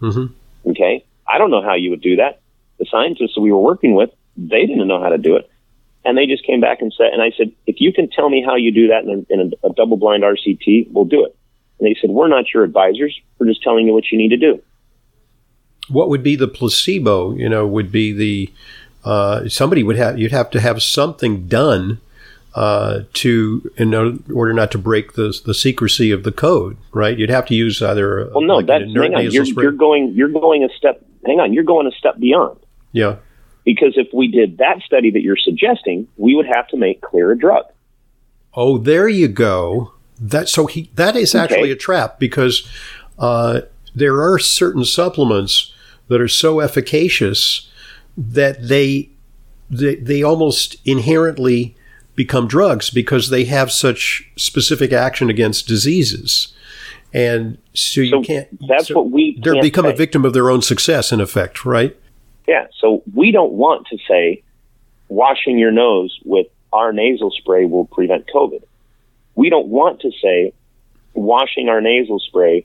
hmm 0.00 0.26
Okay. 0.64 1.04
I 1.26 1.38
don't 1.38 1.50
know 1.50 1.62
how 1.62 1.74
you 1.74 1.90
would 1.90 2.02
do 2.02 2.16
that. 2.16 2.40
The 2.78 2.86
scientists 2.90 3.34
that 3.34 3.40
we 3.40 3.50
were 3.50 3.58
working 3.60 3.94
with, 3.94 4.10
they 4.36 4.66
didn't 4.66 4.86
know 4.86 5.02
how 5.02 5.08
to 5.08 5.18
do 5.18 5.36
it. 5.36 5.50
And 6.04 6.18
they 6.18 6.26
just 6.26 6.44
came 6.44 6.60
back 6.60 6.80
and 6.80 6.92
said, 6.96 7.08
and 7.12 7.22
I 7.22 7.30
said, 7.36 7.52
if 7.66 7.76
you 7.80 7.92
can 7.92 8.10
tell 8.10 8.28
me 8.28 8.42
how 8.44 8.56
you 8.56 8.72
do 8.72 8.88
that 8.88 9.04
in 9.04 9.26
a, 9.30 9.32
in 9.32 9.52
a, 9.62 9.68
a 9.68 9.72
double 9.72 9.96
blind 9.96 10.24
RCT, 10.24 10.90
we'll 10.90 11.04
do 11.04 11.24
it. 11.24 11.36
And 11.78 11.86
they 11.88 11.96
said, 12.00 12.10
we're 12.10 12.28
not 12.28 12.52
your 12.52 12.64
advisors. 12.64 13.18
We're 13.38 13.46
just 13.46 13.62
telling 13.62 13.86
you 13.86 13.92
what 13.92 14.10
you 14.10 14.18
need 14.18 14.30
to 14.30 14.36
do. 14.36 14.62
What 15.88 16.08
would 16.08 16.22
be 16.22 16.36
the 16.36 16.48
placebo? 16.48 17.34
You 17.34 17.48
know, 17.48 17.66
would 17.66 17.90
be 17.92 18.12
the 18.12 18.52
uh, 19.04 19.48
somebody 19.48 19.82
would 19.82 19.96
have 19.96 20.18
you'd 20.18 20.32
have 20.32 20.50
to 20.50 20.60
have 20.60 20.80
something 20.82 21.48
done 21.48 22.00
uh, 22.54 23.00
to 23.14 23.70
in 23.76 23.94
order 24.32 24.52
not 24.52 24.70
to 24.72 24.78
break 24.78 25.14
the 25.14 25.38
the 25.44 25.54
secrecy 25.54 26.10
of 26.10 26.22
the 26.22 26.32
code, 26.32 26.76
right? 26.92 27.18
You'd 27.18 27.30
have 27.30 27.46
to 27.46 27.54
use 27.54 27.82
either 27.82 28.20
a, 28.20 28.30
Well, 28.30 28.42
no, 28.42 28.56
like 28.56 28.66
that's, 28.66 28.84
hang 28.84 29.14
on. 29.14 29.30
You're, 29.30 29.44
you're 29.44 29.72
going, 29.72 30.12
you're 30.14 30.28
going 30.28 30.62
a 30.62 30.68
step, 30.76 31.04
hang 31.26 31.40
on, 31.40 31.52
you're 31.52 31.64
going 31.64 31.86
a 31.86 31.92
step 31.92 32.18
beyond. 32.18 32.58
yeah, 32.92 33.16
Because 33.64 33.94
if 33.96 34.08
we 34.12 34.28
did 34.28 34.58
that 34.58 34.80
study 34.84 35.10
that 35.10 35.22
you're 35.22 35.36
suggesting, 35.36 36.08
we 36.16 36.34
would 36.34 36.46
have 36.46 36.66
to 36.68 36.76
make 36.76 37.00
Xlear 37.02 37.32
a 37.32 37.38
drug. 37.38 37.64
Oh, 38.54 38.76
there 38.78 39.08
you 39.08 39.28
go. 39.28 39.92
That 40.20 40.48
so 40.48 40.66
he 40.66 40.90
that 40.94 41.16
is 41.16 41.34
actually 41.34 41.62
Okay. 41.62 41.70
a 41.72 41.76
trap 41.76 42.18
because 42.18 42.68
uh, 43.18 43.62
there 43.94 44.20
are 44.22 44.38
certain 44.38 44.84
supplements 44.84 45.72
that 46.08 46.20
are 46.20 46.28
so 46.28 46.60
efficacious 46.60 47.70
that 48.16 48.68
they 48.68 49.08
they, 49.70 49.94
they 49.96 50.22
almost 50.22 50.76
inherently 50.84 51.74
become 52.14 52.46
drugs 52.46 52.90
because 52.90 53.30
they 53.30 53.44
have 53.44 53.72
such 53.72 54.28
specific 54.36 54.92
action 54.92 55.30
against 55.30 55.66
diseases, 55.66 56.52
and 57.14 57.56
so 57.74 58.02
you 58.02 58.10
So 58.10 58.22
can't. 58.22 58.48
That's 58.68 58.88
so 58.88 58.96
what 58.96 59.10
we 59.10 59.40
They 59.42 59.60
become 59.60 59.86
say. 59.86 59.92
a 59.92 59.96
victim 59.96 60.24
of 60.24 60.34
their 60.34 60.50
own 60.50 60.60
success, 60.62 61.10
in 61.10 61.20
effect, 61.20 61.64
right? 61.64 61.96
Yeah. 62.46 62.66
So 62.78 63.02
we 63.14 63.30
don't 63.32 63.52
want 63.52 63.86
to 63.88 63.98
say 64.08 64.42
washing 65.08 65.58
your 65.58 65.70
nose 65.72 66.18
with 66.24 66.46
our 66.72 66.92
nasal 66.92 67.30
spray 67.30 67.64
will 67.66 67.84
prevent 67.86 68.26
COVID. 68.34 68.62
We 69.34 69.50
don't 69.50 69.68
want 69.68 70.00
to 70.00 70.10
say 70.22 70.52
washing 71.14 71.68
our 71.68 71.80
nasal 71.80 72.18
spray 72.18 72.64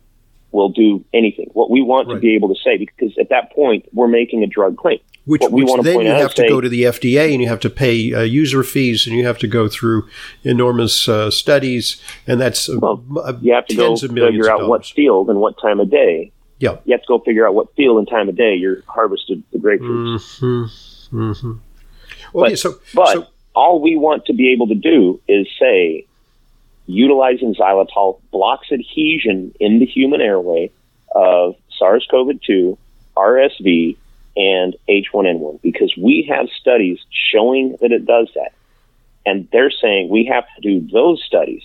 will 0.52 0.70
do 0.70 1.04
anything. 1.14 1.50
What 1.54 1.70
we 1.70 1.82
want 1.82 2.08
Right. 2.08 2.16
to 2.16 2.20
be 2.22 2.36
able 2.36 2.48
to 2.54 2.60
say, 2.64 2.78
because 2.78 3.18
at 3.20 3.30
that 3.30 3.52
point 3.54 3.86
we're 3.94 4.08
making 4.08 4.44
a 4.44 4.48
drug 4.48 4.78
claim. 4.78 5.00
Which, 5.26 5.42
What 5.42 5.52
we 5.52 5.64
which 5.64 5.70
wanna 5.72 5.84
then 5.84 5.96
point 5.96 6.08
you 6.08 6.14
have 6.14 6.34
to 6.36 6.44
say- 6.44 6.48
go 6.48 6.62
to 6.62 6.70
the 6.70 6.84
FDA 6.86 7.34
and 7.34 7.42
you 7.42 7.50
have 7.50 7.60
to 7.60 7.70
pay 7.70 8.14
uh, 8.14 8.22
user 8.22 8.64
fees 8.64 9.06
and 9.06 9.14
you 9.18 9.26
have 9.26 9.38
to 9.40 9.48
go 9.48 9.68
through 9.68 10.08
enormous 10.46 11.10
uh, 11.10 11.30
studies 11.30 12.02
and 12.26 12.40
that's 12.40 12.70
uh, 12.70 12.78
Well, 12.80 13.04
uh, 13.18 13.34
You 13.42 13.54
have 13.54 13.66
to 13.66 13.76
go 13.76 13.92
of 13.94 14.10
millions 14.12 14.38
figure 14.38 14.50
out 14.50 14.70
what 14.70 14.86
field 14.86 15.30
and 15.30 15.42
what 15.42 15.60
time 15.62 15.82
of 15.82 15.90
day. 15.92 16.32
Yeah. 16.60 16.78
You 16.86 16.94
have 16.94 17.02
to 17.02 17.08
go 17.08 17.20
figure 17.20 17.48
out 17.48 17.54
what 17.54 17.74
field 17.76 18.00
and 18.00 18.08
time 18.08 18.30
of 18.30 18.36
day 18.36 18.56
you're 18.56 18.82
harvested 18.88 19.44
the 19.52 19.60
grapefruits. 19.60 20.40
hmm 21.10 21.32
hmm 21.32 21.52
Okay, 22.36 22.56
so, 22.56 22.80
But 22.94 23.14
so 23.14 23.28
all 23.56 23.82
we 23.82 23.96
want 23.96 24.26
to 24.26 24.34
be 24.34 24.52
able 24.52 24.68
to 24.68 24.76
do 24.76 25.22
is 25.28 25.48
say 25.60 26.06
utilizing 26.86 27.56
xylitol 27.56 28.20
blocks 28.32 28.72
adhesion 28.72 29.54
in 29.60 29.80
the 29.80 29.86
human 29.86 30.22
airway 30.22 30.72
of 31.14 31.56
SARS-CoV-2, 31.78 32.78
RSV, 33.16 33.98
and 34.36 34.76
H1N1 34.88 35.62
because 35.62 35.94
we 35.98 36.28
have 36.30 36.48
studies 36.50 37.00
showing 37.10 37.76
that 37.82 37.92
it 37.92 38.06
does 38.06 38.30
that. 38.36 38.54
And 39.26 39.48
they're 39.52 39.72
saying 39.72 40.10
we 40.10 40.26
have 40.26 40.46
to 40.56 40.62
do 40.62 40.88
those 40.92 41.24
studies 41.24 41.64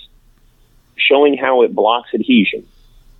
showing 0.97 1.37
how 1.37 1.63
it 1.63 1.75
blocks 1.75 2.11
adhesion 2.15 2.67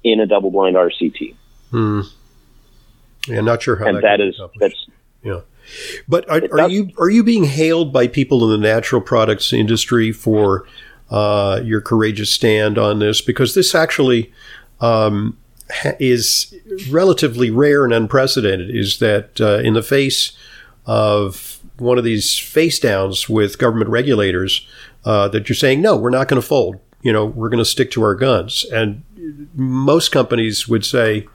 in 0.03 0.21
a 0.21 0.27
double-blind 0.27 0.77
RCT. 0.77 1.35
Hmm. 1.73 2.01
yeah, 3.27 3.41
not 3.41 3.63
sure 3.63 3.77
how 3.77 3.87
and 3.87 3.97
that, 3.97 4.03
that 4.03 4.21
is 4.21 4.41
that's 4.61 4.87
But 6.09 6.29
are, 6.29 6.43
are 6.61 6.69
you 6.69 6.91
are 6.99 7.11
you 7.11 7.25
being 7.25 7.45
hailed 7.45 7.93
by 7.93 8.07
people 8.07 8.45
in 8.45 8.61
the 8.61 8.69
natural 8.69 9.01
products 9.01 9.53
industry 9.53 10.13
for 10.13 10.67
uh, 11.11 11.61
your 11.65 11.81
courageous 11.81 12.31
stand 12.31 12.79
on 12.79 12.99
this? 12.99 13.21
Because 13.21 13.55
this 13.55 13.75
actually 13.75 14.33
um, 14.81 15.39
ha- 15.71 15.97
is 15.99 16.55
relatively 16.91 17.51
rare 17.51 17.85
and 17.85 17.93
unprecedented. 17.93 18.75
Is 18.75 18.99
that 18.99 19.41
uh, 19.41 19.59
in 19.59 19.75
the 19.75 19.83
face 19.83 20.33
of 20.87 21.59
one 21.79 21.99
of 21.99 22.05
these 22.05 22.39
face 22.39 22.79
downs 22.79 23.29
with 23.29 23.59
government 23.59 23.91
regulators, 23.91 24.67
uh, 25.05 25.29
that 25.29 25.49
you're 25.49 25.57
saying 25.57 25.81
no, 25.81 25.97
we're 25.97 26.11
not 26.11 26.29
going 26.29 26.41
to 26.41 26.47
fold. 26.47 26.81
You 27.03 27.13
know, 27.13 27.27
we're 27.27 27.49
going 27.49 27.59
to 27.59 27.65
stick 27.65 27.91
to 27.93 28.03
our 28.03 28.15
guns. 28.15 28.65
And 28.73 29.03
most 29.55 30.11
companies 30.11 30.69
would 30.69 30.85
say, 30.85 31.27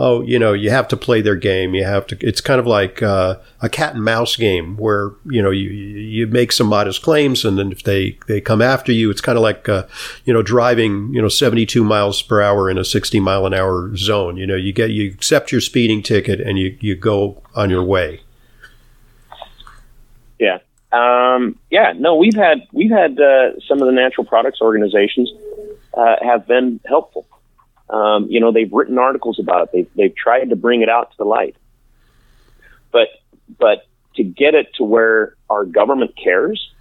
oh, 0.00 0.22
you 0.22 0.38
know, 0.38 0.54
you 0.54 0.70
have 0.70 0.88
to 0.88 0.96
play 0.96 1.20
their 1.20 1.36
game. 1.36 1.74
You 1.74 1.84
have 1.84 2.06
to. 2.06 2.16
It's 2.26 2.40
kind 2.40 2.58
of 2.58 2.66
like 2.66 3.02
uh, 3.02 3.36
a 3.60 3.68
cat 3.68 3.94
and 3.94 4.02
mouse 4.02 4.34
game 4.34 4.78
where 4.78 5.12
you 5.26 5.42
know 5.42 5.50
you 5.50 5.68
you 5.68 6.26
make 6.26 6.52
some 6.52 6.66
modest 6.66 7.02
claims, 7.02 7.44
and 7.44 7.58
then 7.58 7.70
if 7.70 7.82
they 7.82 8.18
they 8.26 8.40
come 8.40 8.62
after 8.62 8.92
you, 8.92 9.10
it's 9.10 9.20
kind 9.20 9.36
of 9.36 9.42
like 9.42 9.68
uh, 9.68 9.86
you 10.24 10.32
know 10.32 10.42
driving 10.42 11.12
you 11.12 11.20
know 11.20 11.28
72 11.28 11.84
miles 11.84 12.22
per 12.22 12.40
hour 12.40 12.70
in 12.70 12.78
a 12.78 12.84
60 12.84 13.20
mile 13.20 13.44
an 13.46 13.52
hour 13.52 13.94
zone. 13.94 14.38
You 14.38 14.46
know, 14.46 14.56
you 14.56 14.72
get 14.72 14.90
you 14.90 15.10
accept 15.10 15.52
your 15.52 15.60
speeding 15.60 16.02
ticket 16.02 16.40
and 16.40 16.58
you 16.58 16.76
you 16.80 16.96
go 16.96 17.42
on 17.54 17.68
your 17.68 17.84
way. 17.84 18.22
Yeah. 20.38 20.58
Um, 20.92 21.58
yeah. 21.70 21.92
No, 21.94 22.16
we've 22.16 22.34
had 22.34 22.66
we've 22.72 22.90
had 22.90 23.20
uh, 23.20 23.60
some 23.68 23.82
of 23.82 23.86
the 23.86 23.92
natural 23.92 24.24
products 24.24 24.60
organizations 24.62 25.30
uh, 25.92 26.16
have 26.22 26.46
been 26.48 26.80
helpful. 26.86 27.26
Um, 27.90 28.26
you 28.28 28.38
know, 28.38 28.52
they've 28.52 28.72
written 28.72 28.98
articles 28.98 29.38
about 29.40 29.64
it. 29.64 29.70
They've 29.72 29.90
they've 29.96 30.16
tried 30.16 30.50
to 30.50 30.56
bring 30.56 30.82
it 30.82 30.88
out 30.88 31.10
to 31.10 31.16
the 31.18 31.24
light. 31.24 31.56
But 32.92 33.08
but 33.58 33.86
to 34.14 34.22
get 34.22 34.54
it 34.54 34.68
to 34.74 34.84
where 34.84 35.34
our 35.48 35.64
government 35.64 36.12
cares, 36.22 36.72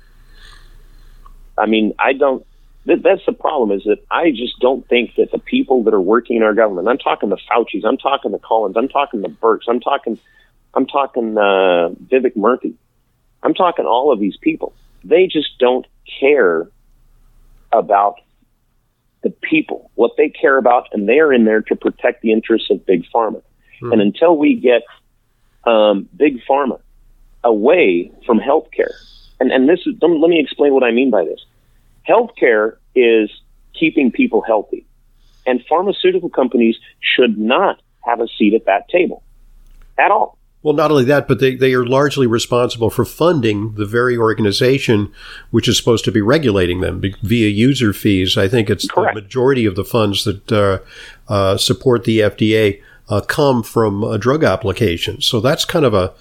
I 1.58 1.66
mean, 1.66 1.94
I 1.98 2.14
don't. 2.14 2.46
That, 2.86 3.04
that's 3.04 3.26
the 3.26 3.34
problem. 3.34 3.72
Is 3.72 3.84
that 3.86 3.98
I 4.12 4.30
just 4.30 4.60
don't 4.60 4.88
think 4.88 5.16
that 5.16 5.32
the 5.32 5.40
people 5.40 5.84
that 5.84 5.94
are 5.94 6.02
working 6.02 6.38
in 6.38 6.44
our 6.44 6.54
government. 6.54 6.88
I'm 6.88 6.98
talking 7.00 7.30
the 7.30 7.40
Fauci's. 7.50 7.84
I'm 7.86 7.98
talking 7.98 8.32
the 8.32 8.40
Collins. 8.40 8.78
I'm 8.78 8.88
talking 8.88 9.22
the 9.22 9.30
Birx. 9.30 9.62
I'm 9.68 9.80
talking. 9.80 10.20
I'm 10.76 10.86
talking 10.86 11.38
uh, 11.38 11.90
Vivek 12.12 12.36
Murthy. 12.38 12.76
I'm 13.42 13.56
talking 13.56 13.86
all 13.86 14.12
of 14.14 14.20
these 14.20 14.38
people. 14.38 14.74
They 15.04 15.26
just 15.26 15.58
don't 15.60 15.88
care 16.20 16.68
about 17.72 18.20
the 19.22 19.30
people, 19.30 19.92
what 19.96 20.12
they 20.18 20.30
care 20.30 20.58
about, 20.58 20.88
and 20.94 21.08
they're 21.08 21.34
in 21.34 21.46
there 21.46 21.62
to 21.62 21.76
protect 21.76 22.22
the 22.22 22.32
interests 22.32 22.70
of 22.70 22.86
big 22.86 23.06
pharma. 23.14 23.42
Hmm. 23.80 23.94
And 23.94 24.02
until 24.02 24.38
we 24.38 24.56
get 24.56 24.84
um, 25.66 26.08
big 26.16 26.42
pharma 26.50 26.80
away 27.44 28.12
from 28.26 28.40
healthcare, 28.40 28.94
and 29.40 29.52
and 29.52 29.68
this 29.68 29.80
is 29.86 29.96
let 30.02 30.30
me 30.30 30.40
explain 30.40 30.74
what 30.74 30.84
I 30.84 30.92
mean 30.92 31.10
by 31.10 31.26
this. 31.26 31.46
Healthcare 32.08 32.78
is 32.96 33.30
keeping 33.78 34.12
people 34.12 34.42
healthy, 34.42 34.86
and 35.46 35.64
pharmaceutical 35.68 36.30
companies 36.30 36.78
should 37.02 37.38
not 37.38 37.82
have 38.02 38.22
a 38.22 38.28
seat 38.28 38.54
at 38.54 38.66
that 38.66 38.90
table 38.90 39.24
at 39.98 40.12
all. 40.12 40.39
Well, 40.62 40.74
not 40.74 40.92
only 40.92 41.06
that, 41.06 41.28
but 41.28 41.40
they, 41.40 41.56
they 41.56 41.74
are 41.74 41.86
largely 41.86 42.28
responsible 42.28 42.90
for 42.90 43.06
funding 43.06 43.76
the 43.76 43.86
very 43.86 44.18
organization 44.18 45.14
which 45.52 45.70
is 45.70 45.78
supposed 45.78 46.04
to 46.06 46.12
be 46.12 46.20
regulating 46.20 46.82
them 46.82 47.02
via 47.24 47.48
user 47.48 47.94
fees. 47.94 48.38
I 48.38 48.50
think 48.50 48.70
it's 48.70 48.88
Correct. 48.88 49.16
the 49.16 49.22
majority 49.22 49.66
of 49.66 49.76
the 49.76 49.86
funds 49.86 50.26
that 50.26 50.52
uh, 50.52 50.80
uh, 51.30 51.56
support 51.56 52.04
the 52.04 52.20
FDA 52.20 52.82
uh, 53.08 53.22
come 53.22 53.64
from 53.64 54.04
a 54.04 54.18
drug 54.18 54.44
application. 54.44 55.22
So 55.22 55.40
that's 55.40 55.64
kind 55.64 55.86
of 55.86 55.94
a, 55.94 56.14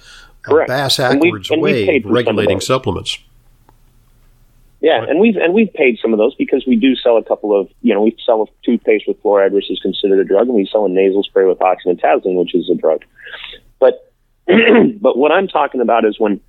a 0.47 0.65
bass 0.67 0.97
backwards 0.97 1.49
way 1.51 1.97
of 1.97 2.05
regulating 2.05 2.61
supplements. 2.61 3.19
Yeah, 4.81 5.03
and 5.03 5.19
we've 5.19 5.35
and 5.35 5.53
we've 5.53 5.73
paid 5.73 5.99
some 6.01 6.13
of 6.13 6.19
those 6.19 6.33
because 6.35 6.65
we 6.65 6.77
do 6.77 6.95
sell 6.95 7.17
a 7.17 7.23
couple 7.23 7.53
of 7.59 7.69
you 7.81 7.93
know 7.93 8.01
we 8.01 8.15
sell 8.25 8.43
a 8.43 8.45
toothpaste 8.65 9.09
with 9.09 9.21
fluoride, 9.21 9.51
which 9.51 9.69
is 9.69 9.77
considered 9.81 10.19
a 10.19 10.23
drug, 10.23 10.47
and 10.47 10.55
we 10.55 10.65
sell 10.65 10.85
a 10.85 10.89
nasal 10.89 11.21
spray 11.23 11.45
with 11.45 11.59
oxymetazoline, 11.59 12.35
which 12.35 12.55
is 12.55 12.69
a 12.69 12.75
drug. 12.75 13.03
But 13.79 14.08
but 15.01 15.17
what 15.17 15.31
I'm 15.31 15.47
talking 15.47 15.81
about 15.81 16.05
is 16.05 16.19
when 16.19 16.41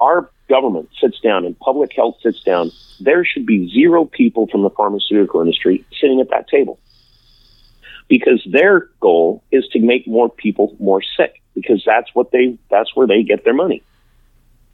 our 0.00 0.28
government 0.48 0.88
sits 1.00 1.20
down 1.20 1.44
and 1.44 1.58
public 1.58 1.92
health 1.94 2.16
sits 2.22 2.42
down, 2.42 2.72
there 2.98 3.24
should 3.24 3.46
be 3.46 3.70
zero 3.72 4.04
people 4.04 4.46
from 4.48 4.62
the 4.62 4.70
pharmaceutical 4.70 5.40
industry 5.40 5.84
sitting 6.00 6.20
at 6.20 6.30
that 6.30 6.48
table. 6.48 6.78
Because 8.08 8.44
their 8.50 8.88
goal 9.00 9.44
is 9.52 9.68
to 9.68 9.78
make 9.78 10.08
more 10.08 10.28
people 10.28 10.74
more 10.80 11.00
sick 11.16 11.40
because 11.54 11.82
that's 11.86 12.12
what 12.12 12.32
they 12.32 12.58
that's 12.68 12.96
where 12.96 13.06
they 13.06 13.22
get 13.22 13.44
their 13.44 13.54
money. 13.54 13.82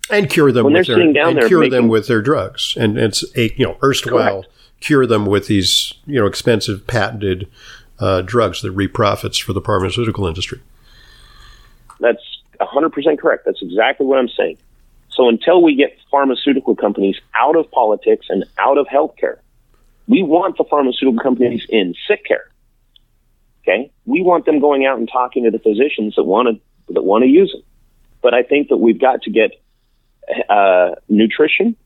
And 0.09 0.31
cure 0.31 0.53
them 0.53 0.65
when 0.65 0.75
with 0.75 0.87
their, 0.87 1.01
and 1.01 1.41
cure 1.47 1.61
making, 1.61 1.73
them 1.73 1.89
with 1.89 2.07
their 2.07 2.23
drugs. 2.23 2.75
And 2.79 2.97
it's 2.97 3.25
a 3.37 3.53
you 3.57 3.67
know, 3.67 3.77
erstwhile 3.83 4.43
correct. 4.43 4.55
cure 4.81 5.07
them 5.07 5.27
with 5.27 5.49
these, 5.49 5.93
you 6.07 6.19
know, 6.19 6.27
expensive 6.27 6.87
patented 6.87 7.49
uh, 7.99 8.23
drugs 8.23 8.63
that 8.63 8.71
reap 8.71 8.95
profits 8.95 9.37
for 9.37 9.53
the 9.53 9.61
pharmaceutical 9.61 10.27
industry. 10.27 10.63
That's 12.01 12.23
100% 12.59 13.19
correct. 13.19 13.45
That's 13.45 13.63
exactly 13.63 14.07
what 14.07 14.19
I'm 14.19 14.29
saying. 14.29 14.59
So 15.11 15.29
until 15.29 15.63
we 15.63 15.75
get 15.75 15.97
pharmaceutical 16.11 16.77
companies 16.77 17.17
out 17.35 17.57
of 17.57 17.71
politics 17.71 18.27
and 18.29 18.45
out 18.59 18.77
of 18.79 18.87
healthcare, 18.87 19.39
we 20.07 20.23
want 20.23 20.59
the 20.59 20.65
pharmaceutical 20.65 21.21
companies 21.23 21.65
in 21.69 21.95
sick 22.07 22.25
care. 22.25 22.51
Okay, 23.63 23.91
we 24.05 24.23
want 24.23 24.45
them 24.45 24.61
going 24.61 24.87
out 24.87 24.99
and 24.99 25.09
talking 25.11 25.45
to 25.45 25.51
the 25.51 25.59
physicians 25.59 26.15
that 26.15 26.23
want 26.23 26.49
to 26.49 26.95
that 26.95 27.03
want 27.03 27.25
to 27.25 27.29
use 27.29 27.51
them. 27.51 27.63
But 28.23 28.35
I 28.35 28.43
think 28.43 28.69
that 28.69 28.77
we've 28.77 29.01
got 29.01 29.23
to 29.23 29.31
get 29.31 29.53
uh, 30.49 30.97
nutrition 31.09 31.77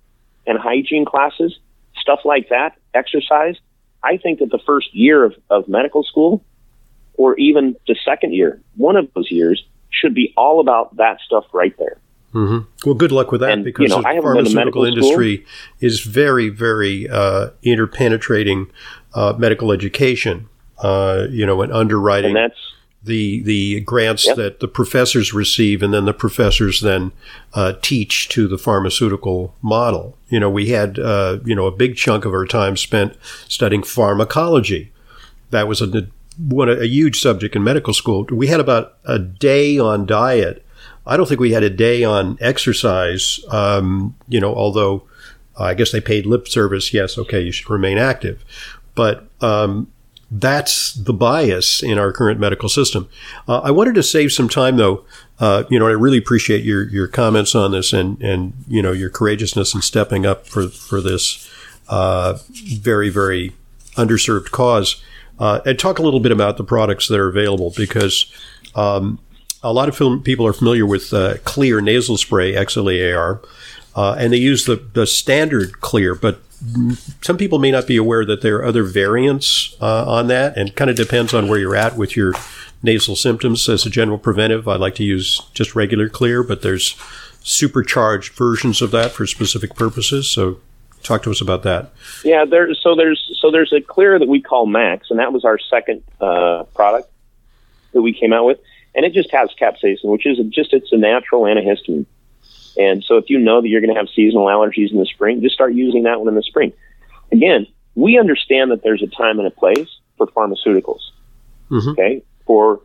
and 0.47 0.59
hygiene 0.59 1.05
classes, 1.05 1.59
stuff 1.99 2.21
like 2.25 2.49
that, 2.51 2.77
exercise. 2.93 3.57
I 4.03 4.17
think 4.17 4.41
that 4.41 4.51
the 4.51 4.61
first 4.67 4.95
year 4.95 5.25
of, 5.25 5.35
of 5.49 5.69
medical 5.69 6.03
school, 6.03 6.45
or 7.15 7.39
even 7.39 7.77
the 7.87 7.97
second 8.05 8.35
year, 8.35 8.61
one 8.77 8.97
of 8.97 9.13
those 9.15 9.31
years, 9.31 9.65
should 9.91 10.15
be 10.15 10.33
all 10.37 10.61
about 10.61 10.97
that 10.97 11.19
stuff 11.25 11.45
right 11.53 11.77
there. 11.79 11.99
Mm-hmm. 12.35 12.71
Well, 12.87 12.95
good 12.95 13.11
luck 13.11 13.33
with 13.33 13.41
that 13.41 13.51
and, 13.51 13.65
because 13.65 13.83
you 13.83 13.89
know, 13.89 14.03
the 14.03 14.21
pharmaceutical 14.23 14.85
industry 14.85 15.39
school. 15.39 15.47
is 15.81 16.01
very, 16.01 16.49
very 16.49 17.09
uh, 17.09 17.51
interpenetrating 17.65 18.71
uh, 19.15 19.35
medical 19.37 19.73
education. 19.73 20.49
Uh, 20.79 21.27
you 21.31 21.45
know, 21.45 21.61
and 21.61 21.71
underwriting. 21.75 22.35
And 22.35 22.51
the 23.03 23.43
the 23.43 23.81
grants 23.81 24.27
yep. 24.27 24.37
that 24.37 24.61
the 24.61 24.69
professors 24.69 25.33
receive, 25.33 25.83
and 25.83 25.93
then 25.93 26.05
the 26.05 26.15
professors 26.15 26.81
then 26.81 27.13
uh, 27.55 27.75
teach 27.83 28.29
to 28.31 28.49
the 28.49 28.59
pharmaceutical 28.59 29.55
model. 29.63 30.17
You 30.29 30.41
know, 30.41 30.51
we 30.51 30.69
had 30.69 30.99
uh, 30.99 31.39
you 31.45 31.55
know 31.55 31.67
a 31.67 31.71
big 31.71 31.97
chunk 31.97 32.25
of 32.25 32.33
our 32.33 32.47
time 32.47 32.77
spent 32.77 33.17
studying 33.49 33.83
pharmacology. 33.83 34.93
That 35.51 35.69
was 35.69 35.81
a 35.81 36.09
one 36.39 36.69
a 36.69 36.87
huge 36.87 37.21
subject 37.21 37.57
in 37.57 37.65
medical 37.65 37.95
school. 37.95 38.27
We 38.31 38.47
had 38.47 38.61
about 38.61 38.97
a 39.05 39.19
day 39.19 39.79
on 39.79 40.07
diet. 40.07 40.65
I 41.07 41.17
don't 41.17 41.29
think 41.29 41.41
we 41.41 41.53
had 41.53 41.63
a 41.63 41.71
day 41.71 42.05
on 42.05 42.39
exercise. 42.41 43.41
Um, 43.49 44.15
you 44.29 44.41
know, 44.41 44.55
although 44.55 45.03
uh, 45.59 45.65
I 45.65 45.75
guess 45.75 45.93
they 45.93 46.01
paid 46.01 46.27
lip 46.27 46.49
service. 46.49 46.95
Yes, 46.95 47.19
okay, 47.19 47.41
you 47.41 47.53
should 47.53 47.71
remain 47.71 47.99
active, 47.99 48.45
but 48.95 49.27
um, 49.41 49.91
that's 50.31 50.95
the 50.95 51.13
bias 51.13 51.83
in 51.83 51.99
our 51.99 52.13
current 52.13 52.39
medical 52.39 52.69
system. 52.69 53.09
Uh, 53.49 53.59
I 53.61 53.71
wanted 53.71 53.95
to 53.97 54.03
save 54.03 54.33
some 54.33 54.49
time, 54.49 54.77
though. 54.77 55.05
Uh, 55.41 55.65
you 55.69 55.79
know, 55.79 55.87
I 55.87 55.93
really 55.93 56.19
appreciate 56.19 56.65
your 56.65 56.89
your 56.89 57.09
comments 57.09 57.55
on 57.55 57.73
this 57.73 57.93
and 57.93 58.21
and 58.23 58.53
you 58.69 58.81
know 58.81 58.93
your 58.93 59.11
courageousness 59.11 59.75
in 59.75 59.83
stepping 59.83 60.25
up 60.25 60.47
for 60.47 60.69
for 60.69 61.01
this 61.01 61.51
uh, 61.89 62.39
very 62.49 63.11
very 63.11 63.53
underserved 63.97 64.51
cause. 64.51 65.03
Uh, 65.41 65.61
and 65.65 65.79
talk 65.79 65.99
a 65.99 66.03
little 66.03 66.21
bit 66.21 66.33
about 66.33 66.59
the 66.59 66.65
products 66.65 67.09
that 67.09 67.19
are 67.19 67.29
available 67.29 67.73
because 67.75 68.31
um, 68.75 69.19
a 69.63 69.73
lot 69.73 69.89
of 69.89 70.23
people 70.23 70.47
are 70.47 70.53
familiar 70.53 70.87
with 70.87 71.13
uh, 71.13 71.35
Xlear 71.39 71.83
nasal 71.83 72.17
spray, 72.17 72.53
XLEAR, 72.53 73.43
uh, 73.97 74.15
and 74.19 74.33
they 74.33 74.39
use 74.39 74.67
the, 74.67 74.77
the 74.77 75.07
standard 75.07 75.73
Xlear, 75.81 76.21
but 76.21 76.41
some 77.23 77.39
people 77.39 77.59
may 77.59 77.71
not 77.71 77.87
be 77.87 77.97
aware 77.97 78.25
that 78.27 78.43
there 78.43 78.57
are 78.57 78.65
other 78.67 78.83
variants 78.83 79.75
uh, 79.81 80.05
on 80.07 80.27
that, 80.27 80.57
and 80.57 80.77
kind 80.77 80.91
of 80.91 80.97
depends 80.97 81.33
on 81.33 81.49
where 81.49 81.59
you're 81.59 81.77
at 81.77 81.97
with 81.97 82.17
your 82.17 82.35
nasal 82.83 83.17
symptoms. 83.17 83.69
As 83.69 83.87
a 83.87 83.91
general 83.91 84.19
preventive, 84.19 84.69
I 84.69 84.77
like 84.77 84.95
to 84.97 85.05
use 85.05 85.41
just 85.55 85.75
regular 85.75 86.09
Xlear, 86.09 86.47
but 86.47 86.63
there's 86.63 86.97
supercharged 87.43 88.35
versions 88.35 88.83
of 88.83 88.91
that 88.91 89.13
for 89.13 89.27
specific 89.27 89.75
purposes. 89.75 90.29
So 90.29 90.61
Talk 91.03 91.23
to 91.23 91.31
us 91.31 91.41
about 91.41 91.63
that. 91.63 91.93
Yeah, 92.25 92.45
there's 92.45 92.81
so 92.83 92.95
there's 92.95 93.31
so 93.41 93.51
there's 93.51 93.73
a 93.73 93.81
Xlear 93.81 94.19
that 94.19 94.29
we 94.29 94.43
call 94.43 94.67
Max, 94.67 95.11
and 95.11 95.19
that 95.19 95.33
was 95.33 95.45
our 95.45 95.59
second 95.59 96.03
uh, 96.21 96.65
product 96.75 97.11
that 97.93 98.03
we 98.03 98.13
came 98.13 98.33
out 98.33 98.45
with, 98.45 98.59
and 98.95 99.05
it 99.05 99.13
just 99.13 99.31
has 99.31 99.51
capsaicin, 99.61 100.05
which 100.05 100.27
is 100.27 100.39
just 100.51 100.73
it's 100.73 100.93
a 100.93 100.97
natural 100.97 101.43
antihistamine. 101.43 102.07
And 102.77 103.03
so 103.03 103.17
if 103.17 103.29
you 103.29 103.39
know 103.39 103.61
that 103.61 103.69
you're 103.69 103.81
going 103.81 103.93
to 103.93 103.99
have 103.99 104.09
seasonal 104.15 104.47
allergies 104.47 104.93
in 104.93 104.99
the 104.99 105.07
spring, 105.07 105.41
just 105.43 105.55
start 105.55 105.75
using 105.75 106.05
that 106.05 106.21
one 106.21 106.29
in 106.29 106.35
the 106.35 106.43
spring. 106.43 106.73
Again, 107.33 107.67
we 107.95 108.19
understand 108.19 108.71
that 108.71 108.83
there's 108.83 109.03
a 109.03 109.07
time 109.07 109.39
and 109.39 109.49
a 109.49 109.51
place 109.51 109.89
for 110.17 110.27
pharmaceuticals. 110.29 111.01
Mm-hmm. 111.71 111.91
Okay, 111.91 112.23
for 112.47 112.81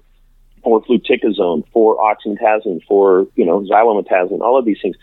for 0.64 0.82
fluticasone, 0.84 1.68
for 1.72 1.98
oxymetazoline, 1.98 2.84
for 2.88 3.28
you 3.36 3.46
know 3.46 3.62
xylometazoline, 3.62 4.42
all 4.42 4.58
of 4.58 4.66
these 4.66 4.80
things 4.82 4.96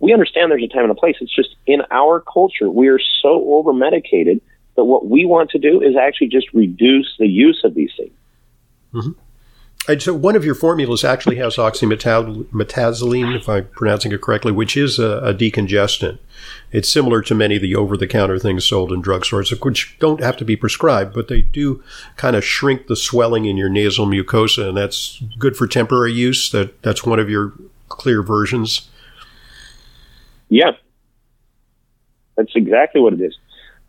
we 0.00 0.12
understand 0.12 0.50
there's 0.50 0.62
a 0.62 0.68
time 0.68 0.82
and 0.82 0.90
a 0.90 0.94
place. 0.94 1.16
It's 1.20 1.34
just 1.34 1.54
in 1.66 1.82
our 1.90 2.20
culture, 2.20 2.68
we 2.68 2.88
are 2.88 3.00
so 3.22 3.44
over 3.54 3.72
medicated 3.72 4.40
that 4.76 4.84
what 4.84 5.06
we 5.06 5.26
want 5.26 5.50
to 5.50 5.58
do 5.58 5.80
is 5.82 5.94
actually 5.96 6.28
just 6.28 6.52
reduce 6.52 7.14
the 7.18 7.28
use 7.28 7.60
of 7.64 7.74
these 7.74 7.92
things. 7.96 8.12
Mm-hmm. 8.94 9.12
And 9.88 10.02
so 10.02 10.14
one 10.14 10.36
of 10.36 10.44
your 10.44 10.54
formulas 10.54 11.04
actually 11.04 11.36
has 11.36 11.56
oxymetazoline, 11.56 13.36
if 13.36 13.48
I'm 13.48 13.66
pronouncing 13.68 14.12
it 14.12 14.20
correctly, 14.20 14.52
which 14.52 14.76
is 14.76 14.98
a, 14.98 15.18
a 15.18 15.34
decongestant. 15.34 16.18
It's 16.70 16.88
similar 16.88 17.22
to 17.22 17.34
many 17.34 17.56
of 17.56 17.62
the 17.62 17.74
over-the-counter 17.74 18.38
things 18.38 18.66
sold 18.66 18.92
in 18.92 19.02
drugstores, 19.02 19.58
which 19.64 19.98
don't 19.98 20.22
have 20.22 20.36
to 20.36 20.44
be 20.44 20.54
prescribed, 20.54 21.14
but 21.14 21.28
they 21.28 21.40
do 21.40 21.82
kind 22.16 22.36
of 22.36 22.44
shrink 22.44 22.86
the 22.86 22.96
swelling 22.96 23.46
in 23.46 23.56
your 23.56 23.70
nasal 23.70 24.06
mucosa, 24.06 24.68
and 24.68 24.76
that's 24.76 25.22
good 25.38 25.56
for 25.56 25.66
temporary 25.66 26.12
use. 26.12 26.50
That 26.50 26.80
that's 26.82 27.04
one 27.04 27.18
of 27.18 27.30
your 27.30 27.54
Xlear 27.88 28.24
versions. 28.24 28.88
Yeah, 30.50 30.72
that's 32.36 32.52
exactly 32.54 33.00
what 33.00 33.14
it 33.14 33.20
is. 33.20 33.38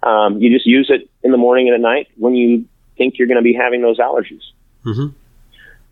Um, 0.03 0.39
you 0.39 0.49
just 0.49 0.65
use 0.65 0.89
it 0.89 1.09
in 1.23 1.31
the 1.31 1.37
morning 1.37 1.67
and 1.67 1.75
at 1.75 1.81
night 1.81 2.07
when 2.17 2.35
you 2.35 2.65
think 2.97 3.15
you're 3.17 3.27
going 3.27 3.37
to 3.37 3.43
be 3.43 3.53
having 3.53 3.81
those 3.81 3.99
allergies. 3.99 4.41
Mm-hmm. 4.85 5.07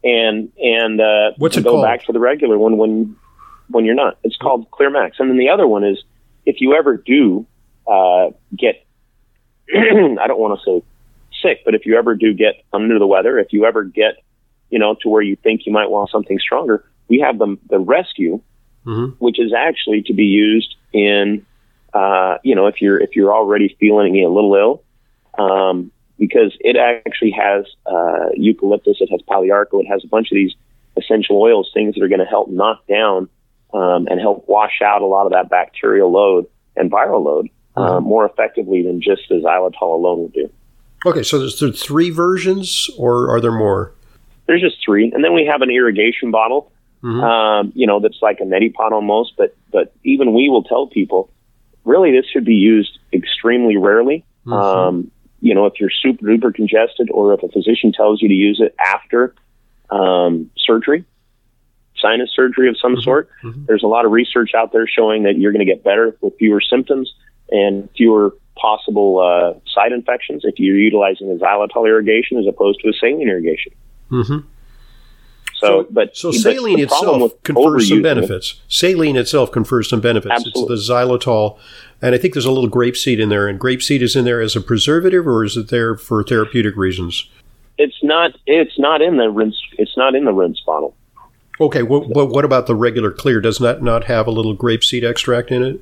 And 0.03 0.51
and 0.57 1.01
uh, 1.01 1.31
what's 1.37 1.57
it 1.57 1.63
go 1.63 1.71
called? 1.71 1.83
back 1.83 2.05
to 2.05 2.13
the 2.13 2.19
regular 2.19 2.57
one 2.57 2.77
when 2.77 3.17
when 3.69 3.85
you're 3.85 3.95
not. 3.95 4.17
It's 4.23 4.37
called 4.37 4.69
Xlear 4.71 4.91
Max. 4.91 5.17
And 5.19 5.29
then 5.29 5.37
the 5.37 5.49
other 5.49 5.67
one 5.67 5.83
is 5.83 6.01
if 6.45 6.61
you 6.61 6.73
ever 6.73 6.97
do 6.97 7.45
uh, 7.87 8.29
get, 8.57 8.85
I 9.75 10.27
don't 10.27 10.39
want 10.39 10.59
to 10.59 10.65
say 10.65 10.85
sick, 11.41 11.61
but 11.65 11.75
if 11.75 11.85
you 11.85 11.97
ever 11.97 12.15
do 12.15 12.33
get 12.33 12.63
under 12.73 12.99
the 12.99 13.07
weather, 13.07 13.37
if 13.39 13.51
you 13.51 13.65
ever 13.65 13.83
get, 13.83 14.23
you 14.69 14.79
know, 14.79 14.95
to 15.01 15.09
where 15.09 15.21
you 15.21 15.35
think 15.35 15.61
you 15.65 15.71
might 15.71 15.89
want 15.89 16.09
something 16.09 16.39
stronger, 16.39 16.85
we 17.07 17.19
have 17.19 17.39
the, 17.39 17.57
the 17.69 17.79
rescue, 17.79 18.41
Mhm. 18.89 19.13
which 19.19 19.39
is 19.39 19.53
actually 19.53 20.01
to 20.01 20.13
be 20.13 20.25
used 20.25 20.75
in, 20.93 21.45
uh, 21.93 22.37
you 22.43 22.55
know, 22.55 22.65
if 22.65 22.81
you're, 22.81 22.99
if 22.99 23.15
you're 23.15 23.33
already 23.33 23.75
feeling 23.79 24.15
a 24.25 24.29
little 24.29 24.55
ill, 24.55 24.83
um, 25.37 25.91
because 26.17 26.57
it 26.59 26.75
actually 26.75 27.31
has, 27.31 27.65
uh, 27.85 28.29
eucalyptus, 28.35 28.97
it 28.99 29.09
has 29.11 29.21
polyarco, 29.29 29.81
it 29.81 29.85
has 29.85 30.03
a 30.03 30.07
bunch 30.07 30.31
of 30.31 30.35
these 30.35 30.53
essential 30.97 31.39
oils, 31.39 31.69
things 31.73 31.93
that 31.95 32.03
are 32.03 32.07
going 32.07 32.19
to 32.19 32.25
help 32.25 32.49
knock 32.49 32.85
down, 32.87 33.29
um, 33.73 34.07
and 34.09 34.19
help 34.19 34.47
wash 34.49 34.81
out 34.83 35.03
a 35.03 35.05
lot 35.05 35.27
of 35.27 35.31
that 35.31 35.49
bacterial 35.49 36.11
load 36.11 36.47
and 36.75 36.91
viral 36.91 37.23
load, 37.23 37.47
uh, 37.77 37.99
more 37.99 38.25
effectively 38.25 38.81
than 38.81 38.99
just 38.99 39.21
the 39.29 39.35
xylitol 39.35 39.93
alone 39.93 40.23
would 40.23 40.33
do. 40.33 40.49
Okay, 41.05 41.23
so 41.23 41.37
there's 41.37 41.59
there 41.59 41.71
three 41.71 42.09
versions, 42.09 42.89
or 42.97 43.29
are 43.29 43.39
there 43.39 43.51
more? 43.51 43.93
There's 44.47 44.61
just 44.61 44.83
three, 44.83 45.11
and 45.13 45.23
then 45.23 45.33
we 45.33 45.45
have 45.45 45.61
an 45.61 45.69
irrigation 45.69 46.31
bottle. 46.31 46.71
Mhm. 47.03 47.23
Um, 47.23 47.71
you 47.75 47.87
know, 47.87 47.99
that's 47.99 48.21
like 48.21 48.39
a 48.39 48.43
neti 48.43 48.73
pot 48.73 48.93
almost. 48.93 49.33
But 49.37 49.55
but 49.71 49.93
even 50.03 50.33
we 50.33 50.49
will 50.49 50.63
tell 50.63 50.87
people, 50.87 51.29
really, 51.85 52.11
this 52.11 52.25
should 52.25 52.45
be 52.45 52.55
used 52.55 52.99
extremely 53.13 53.77
rarely. 53.77 54.23
Mhm. 54.45 54.53
Um, 54.53 55.11
you 55.41 55.55
know, 55.55 55.65
if 55.65 55.79
you're 55.79 55.89
super 55.89 56.25
duper 56.25 56.53
congested, 56.53 57.09
or 57.11 57.33
if 57.33 57.43
a 57.43 57.49
physician 57.49 57.91
tells 57.93 58.21
you 58.21 58.27
to 58.27 58.33
use 58.33 58.59
it 58.59 58.75
after 58.79 59.33
um, 59.89 60.51
surgery, 60.57 61.03
sinus 61.97 62.29
surgery 62.35 62.69
of 62.69 62.77
some 62.77 62.95
sort. 63.01 63.29
Mhm. 63.43 63.65
There's 63.65 63.83
a 63.83 63.87
lot 63.87 64.05
of 64.05 64.11
research 64.11 64.53
out 64.53 64.71
there 64.71 64.85
showing 64.87 65.23
that 65.23 65.37
you're 65.37 65.51
going 65.51 65.65
to 65.65 65.71
get 65.73 65.83
better 65.83 66.15
with 66.21 66.37
fewer 66.37 66.61
symptoms 66.61 67.13
and 67.51 67.89
fewer 67.97 68.35
possible 68.55 69.19
uh, 69.19 69.53
side 69.67 69.91
infections 69.93 70.43
if 70.45 70.59
you're 70.59 70.77
utilizing 70.77 71.31
a 71.31 71.35
xylitol 71.35 71.87
irrigation 71.87 72.37
as 72.37 72.45
opposed 72.45 72.79
to 72.81 72.89
a 72.89 72.93
saline 72.93 73.27
irrigation. 73.27 73.71
So, 75.59 75.87
but 75.89 76.15
So 76.15 76.31
saline 76.31 76.77
the 76.77 76.83
itself 76.83 77.33
confers 77.43 77.89
some 77.89 77.99
it- 77.99 78.03
benefits. 78.03 78.59
Saline 78.67 79.17
itself 79.17 79.51
confers 79.51 79.89
some 79.89 80.01
benefits. 80.01 80.31
Absolutely. 80.33 80.75
It's 80.75 80.87
the 80.87 80.93
xylitol, 80.93 81.57
and 82.01 82.15
I 82.15 82.17
think 82.17 82.33
there's 82.33 82.45
a 82.45 82.51
little 82.51 82.69
grapeseed 82.69 83.19
in 83.19 83.29
there. 83.29 83.47
And 83.47 83.59
grapeseed 83.59 84.01
is 84.01 84.15
in 84.15 84.25
there 84.25 84.41
as 84.41 84.55
a 84.55 84.61
preservative, 84.61 85.27
or 85.27 85.43
is 85.43 85.57
it 85.57 85.69
there 85.69 85.95
for 85.95 86.23
therapeutic 86.23 86.75
reasons? 86.75 87.27
It's 87.77 88.01
not. 88.03 88.31
It's 88.45 88.77
not 88.79 89.01
in 89.01 89.17
the 89.17 89.29
rinse. 89.29 89.57
It's 89.77 89.95
not 89.97 90.15
in 90.15 90.25
the 90.25 90.33
rinse 90.33 90.59
bottle. 90.65 90.95
Okay, 91.61 91.83
well, 91.83 92.07
but 92.13 92.27
what 92.27 92.45
about 92.45 92.67
the 92.67 92.75
regular 92.75 93.11
Xlear? 93.11 93.41
Does 93.43 93.57
that 93.57 93.81
not 93.83 94.05
have 94.05 94.27
a 94.27 94.31
little 94.31 94.55
grapeseed 94.55 95.03
extract 95.03 95.51
in 95.51 95.61
it? 95.63 95.81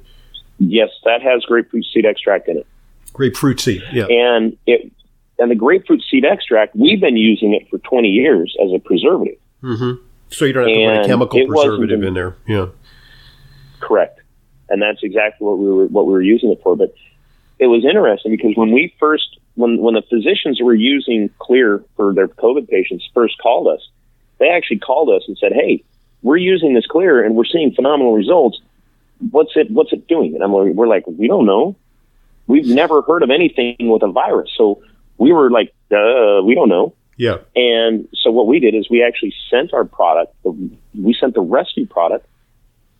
Yes, 0.60 0.90
that 1.06 1.22
has 1.22 1.44
grapefruit 1.44 1.86
seed 1.94 2.06
extract 2.06 2.48
in 2.48 2.58
it, 2.58 2.66
Grapefruit 3.14 3.60
seed, 3.60 3.84
yeah. 3.94 4.06
and 4.06 4.58
it 4.66 4.92
and 5.40 5.52
the 5.52 5.56
grapefruit 5.56 6.02
seed 6.10 6.26
extract. 6.26 6.76
We've 6.76 7.00
been 7.00 7.18
using 7.18 7.54
it 7.54 7.70
for 7.70 7.78
20 7.78 8.08
years 8.08 8.56
as 8.64 8.72
a 8.74 8.80
preservative. 8.80 9.38
Hmm 9.62 9.94
So 10.30 10.46
you 10.46 10.54
don't 10.54 10.68
have 10.68 10.76
to 10.78 10.86
put 10.86 11.06
a 11.06 11.08
chemical 11.08 11.48
preservative 11.48 12.04
in- 12.04 12.14
there. 12.14 12.36
Yeah. 12.48 12.68
Correct. 13.80 14.20
And 14.70 14.82
that's 14.82 15.02
exactly 15.04 15.46
what 15.46 15.58
we 15.58 15.72
were 15.72 15.86
what 15.88 16.06
we 16.08 16.14
were 16.14 16.22
using 16.22 16.52
it 16.52 16.60
for. 16.62 16.76
But 16.76 16.94
it 17.60 17.68
was 17.68 17.86
interesting 17.86 18.32
because 18.32 18.56
when 18.56 18.72
we 18.72 18.94
first 19.00 19.40
when 19.56 19.80
when 19.82 19.94
the 19.94 20.02
physicians 20.02 20.62
were 20.62 20.74
using 20.74 21.30
Xlear 21.40 21.84
for 21.96 22.14
their 22.14 22.28
COVID 22.28 22.68
patients 22.68 23.10
first 23.14 23.38
called 23.40 23.68
us, 23.68 23.88
they 24.40 24.50
actually 24.50 24.80
called 24.80 25.10
us 25.10 25.24
and 25.28 25.38
said, 25.38 25.54
Hey, 25.54 25.84
we're 26.22 26.38
using 26.38 26.74
this 26.74 26.86
Xlear 26.88 27.26
and 27.26 27.36
we're 27.36 27.46
seeing 27.46 27.74
phenomenal 27.74 28.14
results. 28.14 28.60
What's 29.32 29.56
it 29.56 29.72
what's 29.72 29.94
it 29.94 30.08
doing? 30.08 30.36
And 30.36 30.44
I'm 30.44 30.52
like, 30.52 30.74
we're 30.74 30.88
like, 30.88 31.06
we 31.08 31.28
don't 31.28 31.46
know. 31.46 31.76
We've 32.48 32.68
never 32.68 33.02
heard 33.02 33.24
of 33.24 33.30
anything 33.30 33.76
with 33.80 34.04
a 34.04 34.08
virus. 34.08 34.50
So 34.58 34.82
we 35.18 35.34
were 35.34 35.50
like, 35.50 35.74
uh, 35.92 36.42
we 36.44 36.56
don't 36.56 36.70
know. 36.70 36.94
Yeah. 37.18 37.38
And 37.56 38.08
so 38.24 38.32
what 38.32 38.48
we 38.48 38.60
did 38.60 38.76
is 38.76 38.90
we 38.90 39.04
actually 39.04 39.34
sent 39.50 39.74
our 39.74 39.84
product, 39.86 40.36
we 40.44 41.14
sent 41.20 41.34
the 41.34 41.42
rescue 41.42 41.86
product 41.88 42.26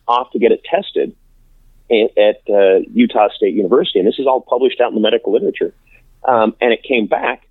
off 0.06 0.30
to 0.32 0.38
get 0.38 0.52
it 0.52 0.62
tested 0.64 1.14
at, 1.90 2.18
at 2.18 2.42
uh, 2.52 2.78
Utah 2.92 3.28
State 3.36 3.54
University. 3.54 3.98
And 4.00 4.06
this 4.08 4.18
is 4.18 4.26
all 4.26 4.40
published 4.40 4.80
out 4.80 4.88
in 4.88 4.94
the 4.94 5.00
medical 5.00 5.32
literature. 5.32 5.72
Um, 6.26 6.54
and 6.60 6.72
it 6.72 6.82
came 6.82 7.06
back, 7.06 7.46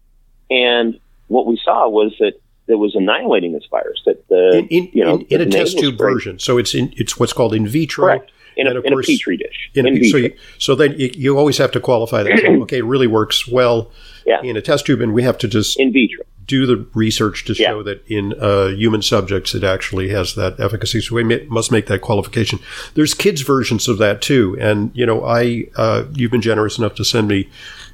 and 0.52 1.00
what 1.28 1.48
we 1.48 1.60
saw 1.64 1.88
was 1.88 2.14
that 2.20 2.34
it 2.68 2.76
was 2.76 2.96
annihilating 2.96 3.54
this 3.54 3.64
virus. 3.72 4.02
That 4.06 4.28
the 4.28 4.58
In, 4.60 4.68
in, 4.68 4.90
you 4.94 5.06
know 5.06 5.20
in, 5.30 5.42
in 5.42 5.48
a 5.48 5.50
test 5.50 5.80
tube 5.80 5.96
spray- 5.96 6.14
version. 6.14 6.38
So 6.40 6.58
it's 6.58 6.76
in 6.76 6.94
it's 6.98 7.18
what's 7.18 7.32
called 7.34 7.54
in 7.54 7.66
vitro. 7.66 8.06
correct 8.08 8.32
in 8.58 8.68
a, 8.68 8.72
in 8.82 8.92
a 8.94 8.98
petri 9.02 9.38
dish. 9.38 9.70
In 9.76 9.88
a, 9.88 10.04
so, 10.10 10.18
you, 10.18 10.36
so 10.58 10.76
then 10.76 10.96
you, 11.00 11.12
you 11.16 11.38
always 11.38 11.58
have 11.60 11.72
to 11.72 11.80
qualify 11.80 12.24
that. 12.24 12.44
Okay, 12.64 12.80
it 12.80 12.86
really 12.86 13.08
works 13.08 13.48
well 13.48 13.90
Yeah. 14.26 14.42
in 14.44 14.58
a 14.58 14.62
test 14.62 14.86
tube, 14.88 15.00
and 15.00 15.14
we 15.14 15.24
have 15.24 15.38
to 15.40 15.48
just 15.48 15.80
in 15.80 15.94
vitro. 15.94 16.26
Do 16.48 16.66
the 16.66 16.86
research 16.94 17.46
to 17.46 17.54
Yeah. 17.54 17.70
show 17.70 17.84
that 17.84 18.04
in 18.08 18.34
uh, 18.40 18.68
human 18.70 19.02
subjects 19.02 19.54
it 19.54 19.64
actually 19.64 20.10
has 20.10 20.34
that 20.36 20.60
efficacy. 20.60 21.02
So 21.02 21.16
we 21.16 21.24
ma- 21.24 21.44
must 21.50 21.72
make 21.72 21.86
that 21.88 22.00
qualification. 22.02 22.60
There's 22.96 23.14
kids 23.14 23.42
versions 23.42 23.88
of 23.88 23.98
that 24.00 24.22
too, 24.22 24.58
and 24.60 24.92
you 24.94 25.06
know, 25.06 25.26
I 25.26 25.68
uh, 25.76 26.04
you've 26.14 26.32
been 26.32 26.42
generous 26.42 26.78
enough 26.78 26.96
to 26.96 27.04
send 27.06 27.28
me 27.28 27.50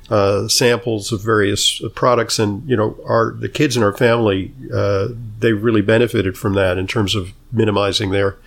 uh, 0.10 0.48
samples 0.48 1.12
of 1.12 1.22
various 1.24 1.82
products, 1.96 2.38
and 2.40 2.68
you 2.70 2.76
know, 2.76 2.96
our 3.08 3.34
the 3.40 3.50
kids 3.50 3.76
in 3.76 3.84
our 3.84 3.96
family 3.98 4.54
uh, 4.74 5.08
they 5.40 5.54
really 5.54 5.82
benefited 5.82 6.38
from 6.38 6.54
that 6.54 6.78
in 6.78 6.88
terms 6.88 7.16
of 7.16 7.30
minimizing 7.52 8.12
their 8.12 8.38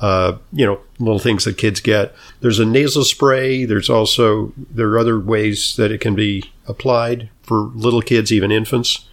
uh, 0.00 0.36
you 0.52 0.66
know, 0.66 0.78
little 0.98 1.18
things 1.18 1.44
that 1.44 1.56
kids 1.56 1.80
get. 1.80 2.14
There's 2.40 2.58
a 2.58 2.66
nasal 2.66 3.02
spray. 3.04 3.64
There's 3.64 3.88
also 3.88 4.52
there 4.70 4.88
are 4.90 4.98
other 4.98 5.18
ways 5.18 5.76
that 5.76 5.90
it 5.90 6.02
can 6.02 6.14
be 6.14 6.44
applied 6.68 7.30
for 7.42 7.70
little 7.74 8.02
kids, 8.02 8.30
even 8.30 8.50
infants. 8.52 9.06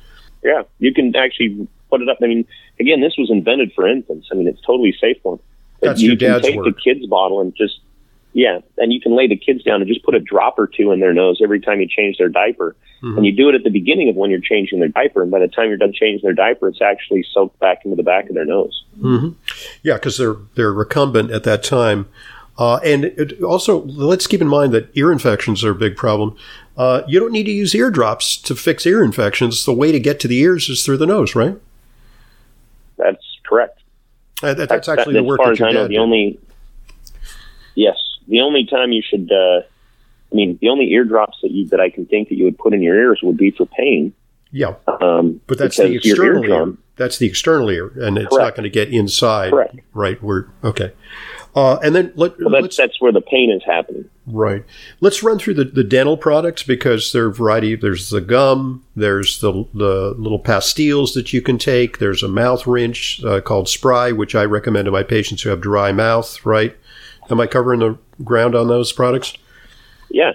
Yeah, 0.43 0.63
you 0.79 0.93
can 0.93 1.15
actually 1.15 1.67
put 1.89 2.01
it 2.01 2.09
up. 2.09 2.17
I 2.21 2.27
mean, 2.27 2.45
again, 2.79 3.01
this 3.01 3.15
was 3.17 3.29
invented 3.29 3.71
for 3.73 3.87
infants. 3.87 4.27
I 4.31 4.35
mean, 4.35 4.47
it's 4.47 4.61
totally 4.61 4.95
safe 4.99 5.17
for 5.23 5.37
them. 5.37 5.45
That's 5.81 6.01
you 6.01 6.09
your 6.09 6.17
can 6.17 6.29
dad's 6.31 6.45
take 6.45 6.55
work. 6.55 6.65
the 6.65 6.73
kids' 6.81 7.05
bottle 7.07 7.41
and 7.41 7.55
just 7.55 7.79
yeah, 8.35 8.59
and 8.79 8.91
you 8.91 8.99
can 8.99 9.15
lay 9.15 9.27
the 9.27 9.35
kids 9.35 9.63
down 9.63 9.81
and 9.81 9.87
just 9.87 10.03
put 10.03 10.15
a 10.15 10.19
drop 10.19 10.57
or 10.57 10.65
two 10.65 10.91
in 10.91 10.99
their 10.99 11.13
nose 11.13 11.39
every 11.43 11.59
time 11.59 11.79
you 11.81 11.87
change 11.87 12.17
their 12.17 12.29
diaper. 12.29 12.75
Mhm. 13.03 13.17
And 13.17 13.25
you 13.25 13.31
do 13.31 13.49
it 13.49 13.55
at 13.55 13.63
the 13.63 13.69
beginning 13.69 14.09
of 14.09 14.15
when 14.15 14.31
you're 14.31 14.39
changing 14.39 14.79
their 14.79 14.87
diaper, 14.87 15.21
and 15.21 15.29
by 15.29 15.39
the 15.39 15.47
time 15.47 15.67
you're 15.67 15.77
done 15.77 15.93
changing 15.93 16.21
their 16.23 16.33
diaper, 16.33 16.67
it's 16.67 16.81
actually 16.81 17.23
soaked 17.31 17.59
back 17.59 17.85
into 17.85 17.95
the 17.95 18.01
back 18.03 18.29
of 18.29 18.35
their 18.35 18.45
nose. 18.45 18.83
hmm 18.99 19.29
Yeah, 19.83 19.95
because 19.95 20.17
they're 20.17 20.35
they're 20.55 20.73
recumbent 20.73 21.29
at 21.31 21.43
that 21.43 21.63
time. 21.63 22.07
Uh, 22.57 22.77
and 22.83 23.05
it, 23.05 23.41
also, 23.41 23.81
let's 23.83 24.27
keep 24.27 24.41
in 24.41 24.47
mind 24.47 24.73
that 24.73 24.89
ear 24.95 25.11
infections 25.11 25.63
are 25.63 25.71
a 25.71 25.75
big 25.75 25.95
problem. 25.95 26.35
Uh, 26.75 27.03
you 27.07 27.19
don't 27.19 27.31
need 27.31 27.43
to 27.45 27.51
use 27.51 27.75
eardrops 27.75 28.35
to 28.37 28.55
fix 28.55 28.85
ear 28.85 29.03
infections. 29.03 29.63
The 29.65 29.73
way 29.73 29.91
to 29.91 29.99
get 29.99 30.19
to 30.21 30.27
the 30.27 30.39
ears 30.39 30.69
is 30.69 30.83
through 30.83 30.97
the 30.97 31.05
nose, 31.05 31.35
right? 31.35 31.55
That's 32.97 33.23
correct. 33.45 33.79
Uh, 34.41 34.53
that, 34.55 34.69
that's 34.69 34.87
That- 34.87 34.99
actually 34.99 35.13
the 35.13 35.19
as 35.19 35.25
work 35.25 35.39
that 35.43 35.51
as 35.51 35.59
your 35.59 35.67
I 35.67 35.71
know, 35.71 35.81
dad 35.83 35.89
the 35.89 35.93
did. 35.95 35.99
only 35.99 36.39
yes, 37.75 37.97
the 38.27 38.41
only 38.41 38.65
time 38.65 38.91
you 38.91 39.01
should. 39.07 39.31
Uh, 39.31 39.61
I 40.31 40.35
mean, 40.35 40.57
the 40.61 40.69
only 40.69 40.91
eardrops 40.91 41.37
that 41.43 41.51
you 41.51 41.67
that 41.67 41.79
I 41.79 41.89
can 41.91 42.05
think 42.07 42.29
that 42.29 42.35
you 42.35 42.45
would 42.45 42.57
put 42.57 42.73
in 42.73 42.81
your 42.81 42.95
ears 42.95 43.19
would 43.23 43.37
be 43.37 43.51
for 43.51 43.67
pain. 43.67 44.13
yeah, 44.51 44.73
Um, 44.99 45.41
but 45.47 45.57
that's 45.59 45.77
the 45.77 45.93
external 45.95 46.43
ear. 46.43 46.49
eardrum- 46.49 46.77
That's 46.95 47.17
the 47.17 47.25
external 47.25 47.69
ear, 47.69 47.91
and 47.95 48.17
it's 48.17 48.35
not 48.35 48.55
going 48.55 48.63
to 48.63 48.69
get 48.69 48.89
inside. 48.89 49.51
Correct. 49.51 49.75
Right. 49.93 50.21
We're 50.21 50.45
okay. 50.63 50.93
Uh, 51.55 51.77
and 51.83 51.95
then 51.95 52.11
let, 52.15 52.39
Well, 52.39 52.49
that's 52.49 52.61
let's 52.61 52.77
that's 52.77 53.01
where 53.01 53.11
the 53.11 53.21
pain 53.21 53.51
is 53.51 53.61
happening. 53.65 54.09
Right. 54.25 54.63
Let's 55.01 55.21
run 55.21 55.37
through 55.37 55.55
the, 55.55 55.65
the 55.65 55.83
dental 55.83 56.17
products 56.17 56.63
because 56.63 57.11
there 57.11 57.25
are 57.25 57.29
a 57.29 57.33
variety. 57.33 57.75
There's 57.75 58.09
the 58.09 58.21
gum. 58.21 58.85
There's 58.95 59.39
the 59.39 59.65
the 59.73 60.15
little 60.17 60.39
pastilles 60.39 61.13
that 61.13 61.33
you 61.33 61.41
can 61.41 61.57
take. 61.57 61.97
There's 61.97 62.23
a 62.23 62.27
mouth 62.27 62.65
rinse 62.65 63.23
uh, 63.23 63.41
called 63.41 63.69
Spry, 63.69 64.11
which 64.11 64.35
I 64.35 64.45
recommend 64.45 64.85
to 64.85 64.91
my 64.91 65.03
patients 65.03 65.41
who 65.41 65.49
have 65.49 65.61
dry 65.61 65.91
mouth. 65.91 66.45
Right. 66.45 66.75
Am 67.29 67.39
I 67.39 67.47
covering 67.47 67.79
the 67.79 67.97
ground 68.23 68.55
on 68.55 68.67
those 68.67 68.91
products? 68.91 69.33
Yeah, 70.09 70.33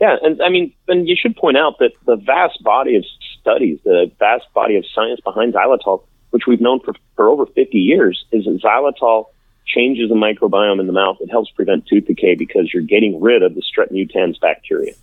yeah, 0.00 0.16
and 0.22 0.40
I 0.40 0.48
mean, 0.48 0.72
and 0.88 1.06
you 1.06 1.14
should 1.14 1.36
point 1.36 1.58
out 1.58 1.78
that 1.78 1.92
the 2.06 2.16
vast 2.16 2.62
body 2.62 2.96
of 2.96 3.04
studies, 3.50 3.78
the 3.84 4.10
vast 4.18 4.52
body 4.54 4.76
of 4.76 4.84
science 4.94 5.20
behind 5.20 5.54
xylitol, 5.54 6.04
which 6.30 6.46
we've 6.46 6.60
known 6.60 6.80
for, 6.80 6.94
for 7.16 7.28
over 7.28 7.46
50 7.46 7.78
years, 7.78 8.24
is 8.32 8.44
that 8.44 8.60
xylitol 8.62 9.26
changes 9.66 10.08
the 10.08 10.14
microbiome 10.14 10.80
in 10.80 10.86
the 10.86 10.92
mouth. 10.92 11.18
It 11.20 11.30
helps 11.30 11.50
prevent 11.50 11.86
tooth 11.86 12.06
decay 12.06 12.34
because 12.34 12.72
you're 12.72 12.82
getting 12.82 13.20
rid 13.20 13.42
of 13.42 13.54
the 13.54 13.62
strep 13.62 13.92
mutans 13.92 14.40
bacteria 14.40 14.94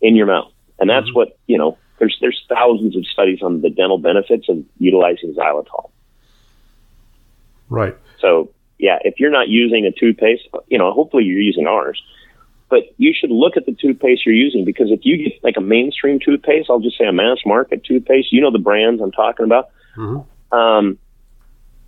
in 0.00 0.16
your 0.16 0.26
mouth, 0.26 0.52
and 0.78 0.88
that's 0.88 1.06
mm-hmm. 1.06 1.16
what 1.16 1.38
you 1.46 1.58
know. 1.58 1.78
There's 1.98 2.16
there's 2.20 2.44
thousands 2.48 2.96
of 2.96 3.06
studies 3.06 3.40
on 3.40 3.60
the 3.60 3.70
dental 3.70 3.98
benefits 3.98 4.48
of 4.48 4.64
utilizing 4.78 5.34
xylitol. 5.34 5.90
Right. 7.68 7.96
So 8.20 8.50
yeah, 8.78 8.98
if 9.02 9.20
you're 9.20 9.30
not 9.30 9.48
using 9.48 9.86
a 9.86 9.92
toothpaste, 9.92 10.48
you 10.68 10.78
know, 10.78 10.92
hopefully 10.92 11.24
you're 11.24 11.40
using 11.40 11.66
ours. 11.66 12.02
But 12.70 12.84
you 12.96 13.12
should 13.18 13.30
look 13.30 13.56
at 13.56 13.66
the 13.66 13.72
toothpaste 13.72 14.24
you're 14.26 14.34
using 14.34 14.64
because 14.64 14.90
if 14.90 15.00
you 15.04 15.16
get 15.18 15.32
like 15.44 15.56
a 15.56 15.60
mainstream 15.60 16.18
toothpaste, 16.18 16.68
I'll 16.70 16.80
just 16.80 16.96
say 16.98 17.04
a 17.06 17.12
mass 17.12 17.38
market 17.46 17.84
toothpaste, 17.84 18.32
you 18.32 18.40
know 18.40 18.50
the 18.50 18.58
brands 18.58 19.00
I'm 19.02 19.12
talking 19.12 19.44
about. 19.44 19.68
Mhm. 19.96 20.24
Um, 20.50 20.98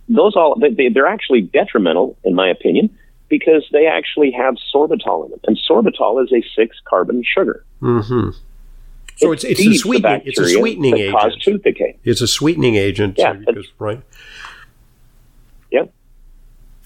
those 0.07 0.35
all 0.35 0.55
they, 0.59 0.69
they- 0.69 0.89
they're 0.89 1.07
actually 1.07 1.41
detrimental 1.41 2.15
in 2.23 2.35
my 2.35 2.47
opinion 2.49 2.89
because 3.27 3.65
they 3.73 3.87
actually 3.87 4.31
have 4.31 4.55
sorbitol 4.73 5.25
in 5.25 5.31
them, 5.31 5.39
and 5.45 5.59
sorbitol 5.69 6.23
is 6.23 6.31
a 6.31 6.41
six 6.55 6.77
carbon 6.85 7.23
sugar. 7.23 7.65
hmm 7.81 8.29
So 9.17 9.31
it's 9.33 9.43
it's 9.43 9.59
a 9.59 9.73
sweetening 9.73 10.21
it's 10.25 10.39
a 10.39 10.45
sweetening 10.47 10.91
that 10.95 11.11
cause 11.11 11.31
agent. 11.33 11.43
tooth 11.43 11.63
decay. 11.63 11.97
It's 12.05 12.21
a 12.21 12.27
sweetening 12.27 12.75
agent. 12.75 13.15
Yeah, 13.17 13.33
because- 13.33 13.67
right. 13.79 13.99
Yep. 15.71 15.91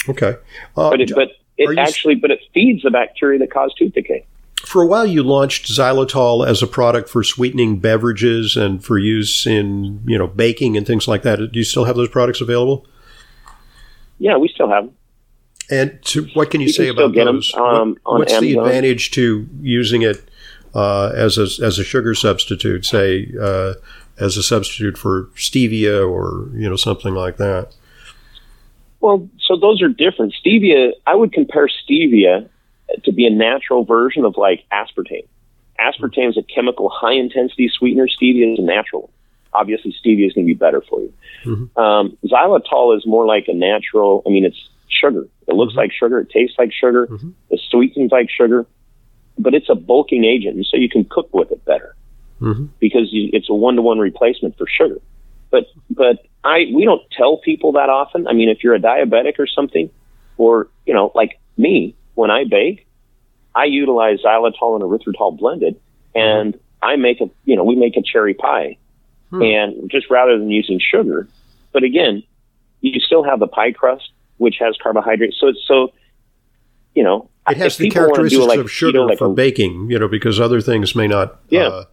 Okay. 0.10 0.36
Uh, 0.76 0.90
But 0.90 1.02
it, 1.02 1.12
but 1.14 1.30
it 1.62 1.78
actually, 1.80 2.16
but 2.16 2.32
it 2.32 2.40
feeds 2.54 2.84
the 2.84 2.92
bacteria 2.92 3.40
that 3.40 3.52
cause 3.52 3.74
tooth 3.78 3.94
decay. 3.94 4.26
for 4.66 4.82
a 4.82 4.88
while, 4.88 5.06
you 5.08 5.24
launched 5.24 5.68
xylitol 5.72 6.46
as 6.48 6.62
a 6.62 6.68
product 6.68 7.10
for 7.10 7.24
sweetening 7.24 7.80
beverages 7.80 8.56
and 8.56 8.84
for 8.84 8.98
use 8.98 9.46
in 9.48 10.02
you 10.06 10.18
know 10.18 10.28
baking 10.28 10.78
and 10.78 10.86
things 10.88 11.08
like 11.08 11.24
that. 11.24 11.38
Do 11.38 11.60
you 11.60 11.64
still 11.66 11.86
have 11.86 11.96
those 11.96 12.10
products 12.10 12.42
available? 12.42 12.86
Yeah, 14.20 14.38
we 14.38 14.48
still 14.50 14.70
have 14.70 14.86
them. 14.86 14.96
And 15.70 16.00
to, 16.06 16.26
what 16.34 16.52
can 16.52 16.60
you 16.62 16.68
You 16.68 16.74
say 16.74 16.86
can 16.88 16.96
still 16.96 17.06
about 17.10 17.26
those? 17.34 17.54
um, 17.56 17.98
What- 18.04 18.20
what's 18.20 18.40
the 18.40 18.54
advantage 18.56 19.12
to 19.12 19.48
using 19.62 20.02
it 20.02 20.22
uh, 20.76 21.12
as 21.16 21.38
a 21.38 21.44
as 21.66 21.80
a 21.80 21.84
sugar 21.84 22.14
substitute, 22.14 22.86
say 22.86 23.32
uh, 23.42 23.74
as 24.20 24.38
a 24.38 24.44
substitute 24.44 24.98
for 24.98 25.30
stevia 25.36 26.08
or 26.08 26.50
you 26.56 26.70
know 26.70 26.76
something 26.76 27.14
like 27.14 27.38
that? 27.38 27.74
Well, 29.02 29.28
so 29.40 29.58
those 29.58 29.82
are 29.82 29.90
different. 29.90 30.34
Stevia, 30.44 30.92
I 31.08 31.16
would 31.16 31.34
compare 31.34 31.68
stevia 31.68 32.48
to 33.04 33.12
be 33.12 33.26
a 33.26 33.30
natural 33.32 33.84
version 33.84 34.26
of 34.26 34.38
like 34.38 34.64
aspartame. 34.72 35.28
Aspartame 35.80 36.30
is 36.30 36.38
a 36.38 36.44
chemical 36.44 36.90
high 36.90 37.14
intensity 37.14 37.68
sweetener. 37.70 38.08
Stevia 38.08 38.54
is 38.54 38.60
a 38.60 38.62
natural. 38.62 39.04
one. 39.04 39.12
Obviously, 39.54 39.92
stevia 39.94 40.28
is 40.28 40.34
going 40.34 40.46
to 40.46 40.54
be 40.54 40.58
better 40.58 40.82
for 40.82 41.02
you. 41.02 41.14
Um, 41.76 42.18
xylitol 42.26 42.96
is 42.96 43.06
more 43.06 43.26
like 43.26 43.48
a 43.48 43.54
natural. 43.54 44.22
I 44.26 44.30
mean, 44.30 44.46
it's 44.46 44.70
sugar. 44.88 45.28
It 45.48 45.56
looks 45.56 45.74
like 45.74 45.92
sugar. 45.92 46.20
It 46.20 46.30
tastes 46.30 46.58
like 46.60 46.72
sugar. 46.72 47.08
It 47.50 47.60
sweetens 47.70 48.12
like 48.12 48.30
sugar, 48.30 48.66
but 49.40 49.54
it's 49.54 49.70
a 49.70 49.76
bulking 49.76 50.24
agent, 50.24 50.66
so 50.68 50.78
you 50.78 50.88
can 50.90 51.04
cook 51.06 51.30
with 51.34 51.52
it 51.52 51.66
better 51.66 51.96
Mhm. 52.42 52.70
because 52.80 53.12
you, 53.12 53.30
it's 53.34 53.50
a 53.50 53.54
one 53.54 53.76
to 53.76 53.82
one 53.82 54.00
replacement 54.00 54.58
for 54.58 54.68
sugar. 54.68 55.02
But 55.52 55.66
but 55.90 56.26
I 56.44 56.66
we 56.74 56.86
don't 56.86 57.02
tell 57.12 57.38
people 57.38 57.74
that 57.74 57.90
often. 57.90 58.28
I 58.28 58.34
mean, 58.34 58.50
if 58.50 58.64
you're 58.64 58.76
a 58.76 58.80
diabetic 58.80 59.38
or 59.38 59.48
something, 59.48 59.90
or 60.38 60.70
you 60.86 60.94
know, 60.94 61.12
like 61.14 61.40
me, 61.58 61.96
when 62.16 62.32
I 62.32 62.46
bake, 62.46 62.88
I 63.54 63.66
utilize 63.66 64.20
xylitol 64.26 64.76
and 64.76 64.84
erythritol 64.84 65.38
blended, 65.38 65.80
and 66.16 66.58
I 66.82 66.96
make 66.96 67.22
a 67.22 67.30
you 67.46 67.56
know 67.56 67.64
we 67.64 67.76
make 67.76 67.98
a 67.98 68.02
cherry 68.02 68.34
pie, 68.34 68.78
and 69.32 69.90
just 69.92 70.10
rather 70.10 70.38
than 70.38 70.50
using 70.50 70.80
sugar, 70.80 71.28
but 71.74 71.84
again, 71.84 72.24
you 72.82 73.00
still 73.00 73.24
have 73.24 73.40
the 73.40 73.48
pie 73.48 73.72
crust 73.72 74.10
which 74.38 74.56
has 74.60 74.76
carbohydrates. 74.82 75.38
So 75.40 75.50
it's 75.50 75.64
so 75.68 75.94
you 76.96 77.04
know 77.04 77.30
It 77.48 77.58
has 77.58 77.78
the 77.78 77.90
characteristics 77.90 78.46
like, 78.46 78.60
of 78.60 78.72
sugar 78.72 79.06
like 79.06 79.20
for 79.20 79.28
a- 79.28 79.34
baking, 79.34 79.92
you 79.92 80.00
know, 80.00 80.08
because 80.08 80.40
other 80.40 80.62
things 80.62 80.96
may 80.96 81.08
not 81.08 81.40
Yeah. 81.50 81.68
uh, 81.68 81.84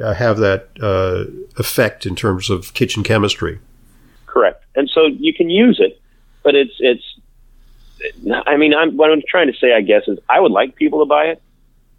have 0.00 0.38
that 0.38 0.68
uh, 0.80 1.24
effect 1.58 2.06
in 2.06 2.14
terms 2.14 2.50
of 2.50 2.74
kitchen 2.74 3.02
chemistry. 3.02 3.58
Correct. 4.26 4.64
And 4.74 4.88
so 4.92 5.06
you 5.06 5.34
can 5.34 5.50
use 5.50 5.80
it, 5.80 6.00
but 6.42 6.54
it's 6.54 6.74
it's. 6.78 7.04
I 8.46 8.56
mean, 8.56 8.74
I'm 8.74 8.96
what 8.96 9.10
I'm 9.10 9.22
trying 9.28 9.48
to 9.48 9.58
say, 9.58 9.74
I 9.74 9.80
guess, 9.80 10.02
is 10.06 10.18
I 10.28 10.38
would 10.40 10.52
like 10.52 10.76
people 10.76 11.00
to 11.00 11.04
buy 11.04 11.24
it, 11.24 11.42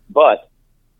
but 0.09 0.49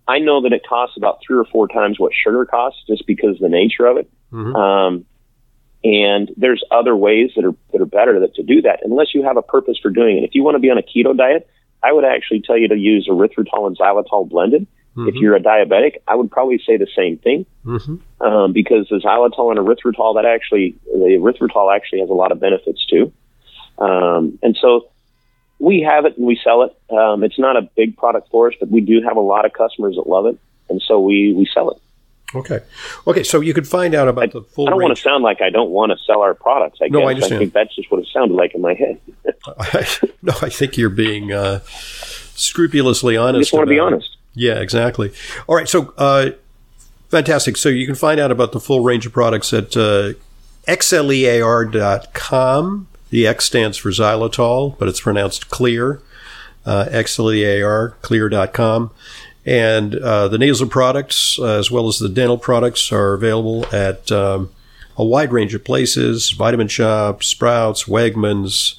I 0.08 0.20
know 0.20 0.42
that 0.42 0.52
it 0.52 0.64
costs 0.68 0.98
about 0.98 1.20
three 1.26 1.38
or 1.38 1.46
four 1.46 1.68
times 1.68 2.00
what 2.00 2.12
sugar 2.14 2.46
costs, 2.46 2.82
just 2.88 3.08
because 3.08 3.36
of 3.36 3.42
the 3.42 3.50
nature 3.50 3.86
of 3.86 3.98
it. 3.98 4.10
Mhm. 4.34 4.56
Um, 4.56 5.06
and 5.84 6.32
there's 6.36 6.64
other 6.72 6.96
ways 6.96 7.32
that 7.36 7.46
are 7.46 7.56
that 7.72 7.82
are 7.82 7.86
better 7.86 8.20
that, 8.20 8.36
to 8.36 8.44
do 8.44 8.62
that, 8.64 8.82
unless 8.84 9.16
you 9.16 9.24
have 9.24 9.38
a 9.38 9.42
purpose 9.42 9.78
for 9.82 9.90
doing 9.90 10.18
it. 10.18 10.24
If 10.24 10.36
you 10.36 10.44
want 10.44 10.56
to 10.56 10.60
be 10.60 10.70
on 10.70 10.78
a 10.78 10.82
keto 10.82 11.16
diet, 11.16 11.48
I 11.82 11.94
would 11.94 12.04
actually 12.04 12.42
tell 12.42 12.58
you 12.58 12.68
to 12.68 12.76
use 12.76 13.08
erythritol 13.08 13.68
and 13.68 13.78
xylitol 13.78 14.28
blended. 14.28 14.68
If 15.08 15.16
you're 15.16 15.36
a 15.36 15.40
diabetic, 15.40 15.98
I 16.08 16.16
would 16.16 16.30
probably 16.30 16.60
say 16.66 16.78
the 16.78 16.88
same 16.96 17.18
thing 17.18 17.46
hmm 17.64 17.96
um, 18.22 18.52
because 18.54 18.88
the 18.90 18.98
xylitol 18.98 19.52
and 19.52 19.60
erythritol 19.60 20.16
that 20.16 20.26
actually 20.26 20.76
the 20.86 21.18
erythritol 21.20 21.74
actually 21.76 22.00
has 22.02 22.10
a 22.10 22.14
lot 22.14 22.32
of 22.32 22.40
benefits 22.40 22.86
too, 22.86 23.12
um, 23.78 24.38
and 24.44 24.58
so 24.62 24.90
we 25.60 25.82
have 25.82 26.06
it 26.06 26.18
and 26.18 26.26
we 26.26 26.40
sell 26.44 26.64
it. 26.64 26.72
Um, 26.94 27.24
it's 27.24 27.38
not 27.40 27.58
a 27.58 27.62
big 27.76 27.98
product 27.98 28.30
for 28.32 28.48
us, 28.50 28.56
but 28.60 28.70
we 28.70 28.82
do 28.82 29.02
have 29.02 29.18
a 29.18 29.22
lot 29.22 29.46
of 29.46 29.54
customers 29.54 29.96
that 29.96 30.08
love 30.08 30.26
it, 30.26 30.38
and 30.70 30.82
so 30.82 31.00
we 31.00 31.34
we 31.34 31.46
sell 31.54 31.72
it. 31.72 31.78
Okay. 32.36 32.60
Okay. 33.08 33.24
So 33.24 33.42
you 33.42 33.54
could 33.54 33.68
find 33.68 33.96
out 33.96 34.08
about 34.08 34.32
the 34.32 34.42
full 34.42 34.68
I 34.68 34.70
don't 34.72 34.82
want 34.82 34.96
to 34.96 35.02
sound 35.02 35.24
like 35.24 35.42
I 35.42 35.50
don't 35.50 35.72
want 35.72 35.92
to 35.92 35.98
sell 36.06 36.22
our 36.22 36.36
products. 36.36 36.80
I 36.82 36.88
No, 36.88 37.00
guess 37.00 37.08
I 37.08 37.10
understand. 37.12 37.40
think 37.40 37.54
that's 37.54 37.76
just 37.76 37.90
what 37.92 38.02
it 38.02 38.08
sounded 38.14 38.36
like 38.36 38.54
in 38.54 38.62
my 38.62 38.76
head. 38.76 39.00
no, 40.22 40.34
I 40.42 40.50
think 40.50 40.78
you're 40.78 40.90
being 40.92 41.32
uh, 41.32 41.62
scrupulously 42.36 43.18
honest. 43.18 43.38
I 43.38 43.42
just 43.42 43.54
want 43.54 43.66
to 43.66 43.70
be 43.70 43.80
honest. 43.80 44.16
Yeah, 44.34 44.60
exactly. 44.60 45.12
All 45.48 45.56
right, 45.56 45.68
so 45.68 45.94
uh, 45.98 46.32
fantastic. 47.10 47.58
So 47.58 47.70
you 47.70 47.86
can 47.86 47.96
find 47.96 48.20
out 48.20 48.32
about 48.32 48.52
the 48.52 48.60
full 48.60 48.82
range 48.82 49.06
of 49.06 49.14
products 49.14 49.54
at 49.54 49.76
uh, 49.76 50.14
xlear.com. 50.68 51.68
The 53.10 53.26
X 53.26 53.46
stands 53.46 53.78
for 53.78 53.90
xylitol, 53.90 54.78
but 54.78 54.88
it's 54.88 55.02
pronounced 55.02 55.50
clear. 55.50 56.02
Uh, 56.66 56.86
xlear, 56.92 57.94
clear.com. 58.02 58.92
And 59.46 59.96
uh, 59.96 60.28
the 60.28 60.38
nasal 60.38 60.68
products, 60.68 61.40
uh, 61.40 61.58
as 61.58 61.72
well 61.72 61.88
as 61.88 61.98
the 61.98 62.10
dental 62.10 62.38
products, 62.38 62.92
are 62.92 63.14
available 63.14 63.66
at 63.74 64.12
um, 64.12 64.52
a 64.96 65.04
wide 65.04 65.32
range 65.32 65.56
of 65.56 65.64
places 65.64 66.32
Vitamin 66.32 66.68
Shoppe, 66.68 67.24
Sprouts, 67.24 67.86
Wegmans, 67.86 68.76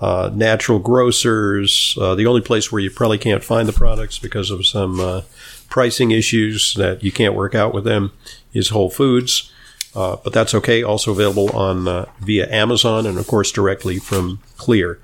uh, 0.00 0.30
natural 0.32 0.78
grocers. 0.78 1.96
Uh, 2.00 2.14
the 2.14 2.26
only 2.26 2.40
place 2.40 2.70
where 2.70 2.80
you 2.80 2.90
probably 2.90 3.18
can't 3.18 3.42
find 3.42 3.68
the 3.68 3.72
products 3.72 4.18
because 4.18 4.50
of 4.50 4.66
some 4.66 5.00
uh, 5.00 5.22
pricing 5.68 6.10
issues 6.10 6.74
that 6.74 7.02
you 7.02 7.12
can't 7.12 7.34
work 7.34 7.54
out 7.54 7.74
with 7.74 7.84
them 7.84 8.12
is 8.52 8.68
Whole 8.68 8.90
Foods. 8.90 9.52
Uh, 9.94 10.16
but 10.22 10.32
that's 10.32 10.54
okay. 10.54 10.82
Also 10.82 11.10
available 11.10 11.50
on 11.56 11.88
uh, 11.88 12.06
via 12.20 12.48
Amazon 12.52 13.06
and 13.06 13.18
of 13.18 13.26
course 13.26 13.50
directly 13.50 13.98
from 13.98 14.40
Xlear. 14.56 14.98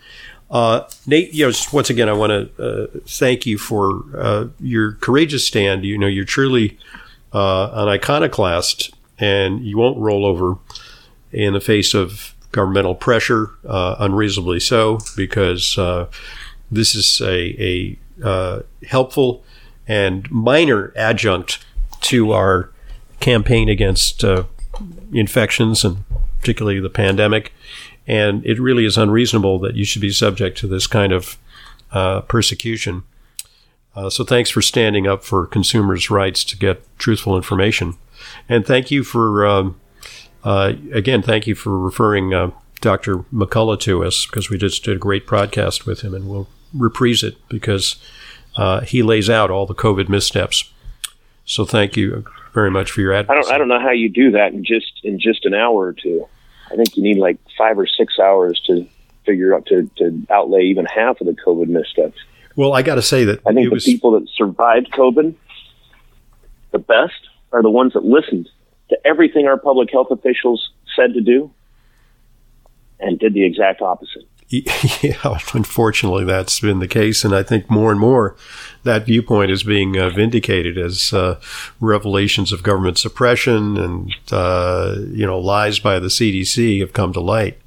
Uh, 0.50 0.88
Nate, 1.06 1.32
you 1.32 1.46
know, 1.46 1.52
once 1.72 1.90
again, 1.90 2.08
I 2.08 2.12
want 2.12 2.30
to 2.30 3.02
thank 3.06 3.44
you 3.46 3.58
for 3.58 4.04
uh, 4.16 4.46
your 4.60 4.92
courageous 4.92 5.44
stand. 5.44 5.84
You 5.84 5.98
know, 5.98 6.06
you're 6.06 6.24
truly 6.24 6.78
uh, 7.32 7.70
an 7.72 7.88
iconoclast, 7.88 8.94
and 9.18 9.64
you 9.64 9.76
won't 9.76 9.98
roll 9.98 10.24
over 10.24 10.56
in 11.32 11.54
the 11.54 11.60
face 11.60 11.94
of 11.94 12.33
governmental 12.54 12.94
pressure, 12.94 13.50
uh, 13.66 13.96
unreasonably 13.98 14.60
so, 14.60 15.00
because 15.16 15.76
uh, 15.76 16.06
this 16.70 16.94
is 16.94 17.20
a, 17.20 17.62
a 17.62 17.98
uh, 18.24 18.62
helpful 18.86 19.42
and 19.88 20.30
minor 20.30 20.92
adjunct 20.96 21.64
to 22.00 22.30
our 22.32 22.70
campaign 23.18 23.68
against 23.68 24.22
uh, 24.22 24.44
infections 25.12 25.84
and 25.84 26.04
particularly 26.38 26.78
the 26.78 26.88
pandemic. 26.88 27.52
And 28.06 28.46
it 28.46 28.60
really 28.60 28.84
is 28.84 28.96
unreasonable 28.96 29.58
that 29.60 29.74
you 29.74 29.84
should 29.84 30.02
be 30.02 30.10
subject 30.10 30.56
to 30.58 30.68
this 30.68 30.86
kind 30.86 31.12
of 31.12 31.36
uh, 31.90 32.20
persecution. 32.20 33.02
Uh, 33.96 34.10
so 34.10 34.22
thanks 34.24 34.50
for 34.50 34.62
standing 34.62 35.08
up 35.08 35.24
for 35.24 35.46
consumers' 35.46 36.08
rights 36.10 36.44
to 36.44 36.56
get 36.56 36.82
truthful 36.98 37.36
information. 37.36 37.94
And 38.48 38.64
thank 38.64 38.90
you 38.90 39.02
for, 39.02 39.44
um, 39.44 39.80
uh, 40.44 40.74
again, 40.92 41.22
thank 41.22 41.46
you 41.46 41.54
for 41.54 41.78
referring 41.78 42.34
uh, 42.34 42.50
Dr. 42.80 43.18
McCullough 43.32 43.80
to 43.80 44.04
us 44.04 44.26
because 44.26 44.50
we 44.50 44.58
just 44.58 44.84
did 44.84 44.96
a 44.96 44.98
great 44.98 45.26
podcast 45.26 45.86
with 45.86 46.02
him 46.02 46.14
and 46.14 46.28
we'll 46.28 46.48
reprise 46.74 47.22
it 47.22 47.36
because 47.48 47.96
uh, 48.56 48.80
he 48.80 49.02
lays 49.02 49.30
out 49.30 49.50
all 49.50 49.66
the 49.66 49.74
COVID 49.74 50.08
missteps. 50.08 50.70
So 51.46 51.64
thank 51.64 51.96
you 51.96 52.24
very 52.52 52.70
much 52.70 52.90
for 52.90 53.00
your 53.00 53.14
I 53.14 53.22
don't 53.22 53.50
I 53.50 53.58
don't 53.58 53.68
know 53.68 53.80
how 53.80 53.90
you 53.90 54.08
do 54.08 54.30
that 54.32 54.52
in 54.52 54.64
just 54.64 55.00
in 55.02 55.18
just 55.18 55.44
an 55.44 55.54
hour 55.54 55.86
or 55.86 55.92
two. 55.92 56.26
I 56.70 56.76
think 56.76 56.96
you 56.96 57.02
need 57.02 57.18
like 57.18 57.38
five 57.58 57.78
or 57.78 57.86
six 57.86 58.18
hours 58.18 58.60
to 58.66 58.86
figure 59.26 59.54
out 59.54 59.66
to, 59.66 59.90
to 59.96 60.26
outlay 60.30 60.64
even 60.64 60.86
half 60.86 61.20
of 61.20 61.26
the 61.26 61.32
COVID 61.32 61.68
missteps. 61.68 62.18
Well, 62.56 62.72
I 62.72 62.82
got 62.82 62.94
to 62.94 63.02
say 63.02 63.24
that 63.24 63.40
I 63.46 63.52
think 63.52 63.68
the 63.68 63.74
was 63.74 63.84
people 63.84 64.12
that 64.12 64.28
survived 64.30 64.90
COVID 64.92 65.34
the 66.70 66.78
best 66.78 67.28
are 67.52 67.62
the 67.62 67.70
ones 67.70 67.92
that 67.92 68.04
listened 68.04 68.48
to 68.94 69.06
everything 69.06 69.46
our 69.46 69.58
public 69.58 69.90
health 69.90 70.08
officials 70.10 70.70
said 70.96 71.14
to 71.14 71.20
do 71.20 71.50
and 73.00 73.18
did 73.18 73.34
the 73.34 73.44
exact 73.44 73.82
opposite. 73.82 74.24
Yeah, 75.02 75.38
unfortunately, 75.52 76.24
that's 76.24 76.60
been 76.60 76.78
the 76.78 76.86
case, 76.86 77.24
and 77.24 77.34
I 77.34 77.42
think 77.42 77.68
more 77.68 77.90
and 77.90 77.98
more 77.98 78.36
that 78.84 79.04
viewpoint 79.04 79.50
is 79.50 79.64
being 79.64 79.98
uh, 79.98 80.10
vindicated 80.10 80.78
as 80.78 81.12
uh, 81.12 81.40
revelations 81.80 82.52
of 82.52 82.62
government 82.62 82.96
suppression 82.98 83.76
and 83.76 84.14
uh, 84.30 84.96
you 85.10 85.26
know 85.26 85.38
lies 85.38 85.80
by 85.80 85.98
the 85.98 86.06
CDC 86.06 86.80
have 86.80 86.92
come 86.92 87.12
to 87.14 87.20
light. 87.20 87.58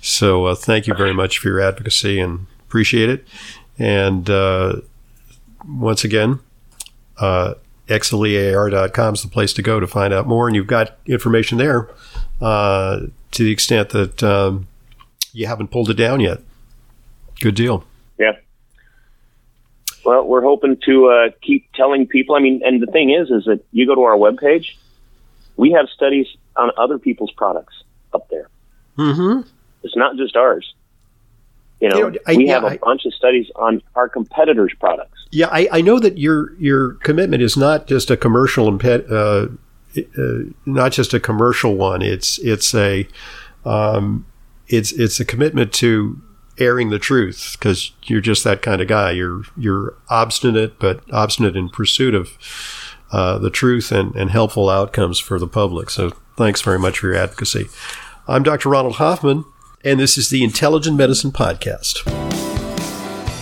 So, 0.00 0.46
uh, 0.46 0.54
thank 0.56 0.86
you 0.86 0.94
very 0.94 1.14
much 1.14 1.38
for 1.38 1.48
your 1.48 1.60
advocacy 1.60 2.18
and 2.18 2.46
appreciate 2.66 3.08
it. 3.08 3.24
And 3.78 4.28
uh, 4.28 4.80
once 5.66 6.04
again, 6.04 6.40
uh, 7.18 7.54
xlear.com 7.88 9.14
is 9.14 9.22
the 9.22 9.28
place 9.28 9.52
to 9.54 9.62
go 9.62 9.80
to 9.80 9.86
find 9.86 10.12
out 10.14 10.26
more, 10.26 10.46
and 10.46 10.54
you've 10.56 10.66
got 10.66 10.96
information 11.06 11.58
there 11.58 11.88
uh, 12.40 13.00
to 13.32 13.44
the 13.44 13.50
extent 13.52 13.90
that. 13.90 14.22
Um, 14.22 14.66
you 15.34 15.46
haven't 15.46 15.68
pulled 15.70 15.90
it 15.90 15.94
down 15.94 16.20
yet. 16.20 16.38
Good 17.40 17.54
deal. 17.54 17.84
Yeah. 18.18 18.32
Well, 20.04 20.24
we're 20.24 20.42
hoping 20.42 20.78
to 20.86 21.06
uh, 21.08 21.30
keep 21.42 21.70
telling 21.74 22.06
people. 22.06 22.34
I 22.34 22.40
mean, 22.40 22.62
and 22.64 22.80
the 22.82 22.86
thing 22.90 23.10
is, 23.10 23.30
is 23.30 23.44
that 23.44 23.60
you 23.70 23.86
go 23.86 23.94
to 23.94 24.02
our 24.02 24.16
webpage, 24.16 24.74
we 25.56 25.72
have 25.72 25.88
studies 25.90 26.26
on 26.56 26.70
other 26.78 26.98
people's 26.98 27.30
products 27.32 27.74
up 28.14 28.28
there. 28.30 28.48
Mm-hmm. 28.96 29.46
It's 29.82 29.96
not 29.96 30.16
just 30.16 30.34
ours. 30.34 30.74
You 31.80 31.90
know, 31.90 31.96
You 31.98 32.10
know, 32.10 32.18
I- 32.26 32.36
we 32.36 32.46
yeah, 32.46 32.54
have 32.54 32.64
a 32.64 32.68
I- 32.68 32.76
bunch 32.78 33.04
of 33.04 33.12
studies 33.14 33.50
on 33.54 33.82
our 33.94 34.08
competitors' 34.08 34.72
products. 34.80 35.17
Yeah, 35.30 35.48
I, 35.50 35.68
I 35.70 35.80
know 35.80 35.98
that 35.98 36.18
your 36.18 36.54
your 36.58 36.94
commitment 36.94 37.42
is 37.42 37.56
not 37.56 37.86
just 37.86 38.10
a 38.10 38.16
commercial 38.16 38.70
imped, 38.70 39.10
uh, 39.10 39.48
uh, 40.18 40.50
not 40.64 40.92
just 40.92 41.12
a 41.12 41.20
commercial 41.20 41.76
one. 41.76 42.02
It's 42.02 42.38
it's 42.38 42.74
a 42.74 43.06
um, 43.64 44.26
it's 44.68 44.92
it's 44.92 45.20
a 45.20 45.24
commitment 45.24 45.72
to 45.74 46.20
airing 46.58 46.90
the 46.90 46.98
truth 46.98 47.56
because 47.58 47.92
you're 48.04 48.20
just 48.20 48.44
that 48.44 48.62
kind 48.62 48.80
of 48.80 48.88
guy. 48.88 49.12
You're 49.12 49.42
you're 49.56 49.94
obstinate, 50.08 50.78
but 50.78 51.02
obstinate 51.12 51.56
in 51.56 51.68
pursuit 51.68 52.14
of 52.14 52.38
uh, 53.10 53.38
the 53.38 53.50
truth 53.50 53.92
and, 53.92 54.14
and 54.14 54.30
helpful 54.30 54.68
outcomes 54.68 55.18
for 55.18 55.38
the 55.38 55.48
public. 55.48 55.90
So 55.90 56.10
thanks 56.36 56.60
very 56.60 56.78
much 56.78 56.98
for 56.98 57.08
your 57.08 57.16
advocacy. 57.16 57.68
I'm 58.26 58.42
Dr. 58.42 58.68
Ronald 58.68 58.96
Hoffman, 58.96 59.44
and 59.84 59.98
this 59.98 60.18
is 60.18 60.28
the 60.28 60.44
Intelligent 60.44 60.96
Medicine 60.96 61.32
Podcast. 61.32 62.27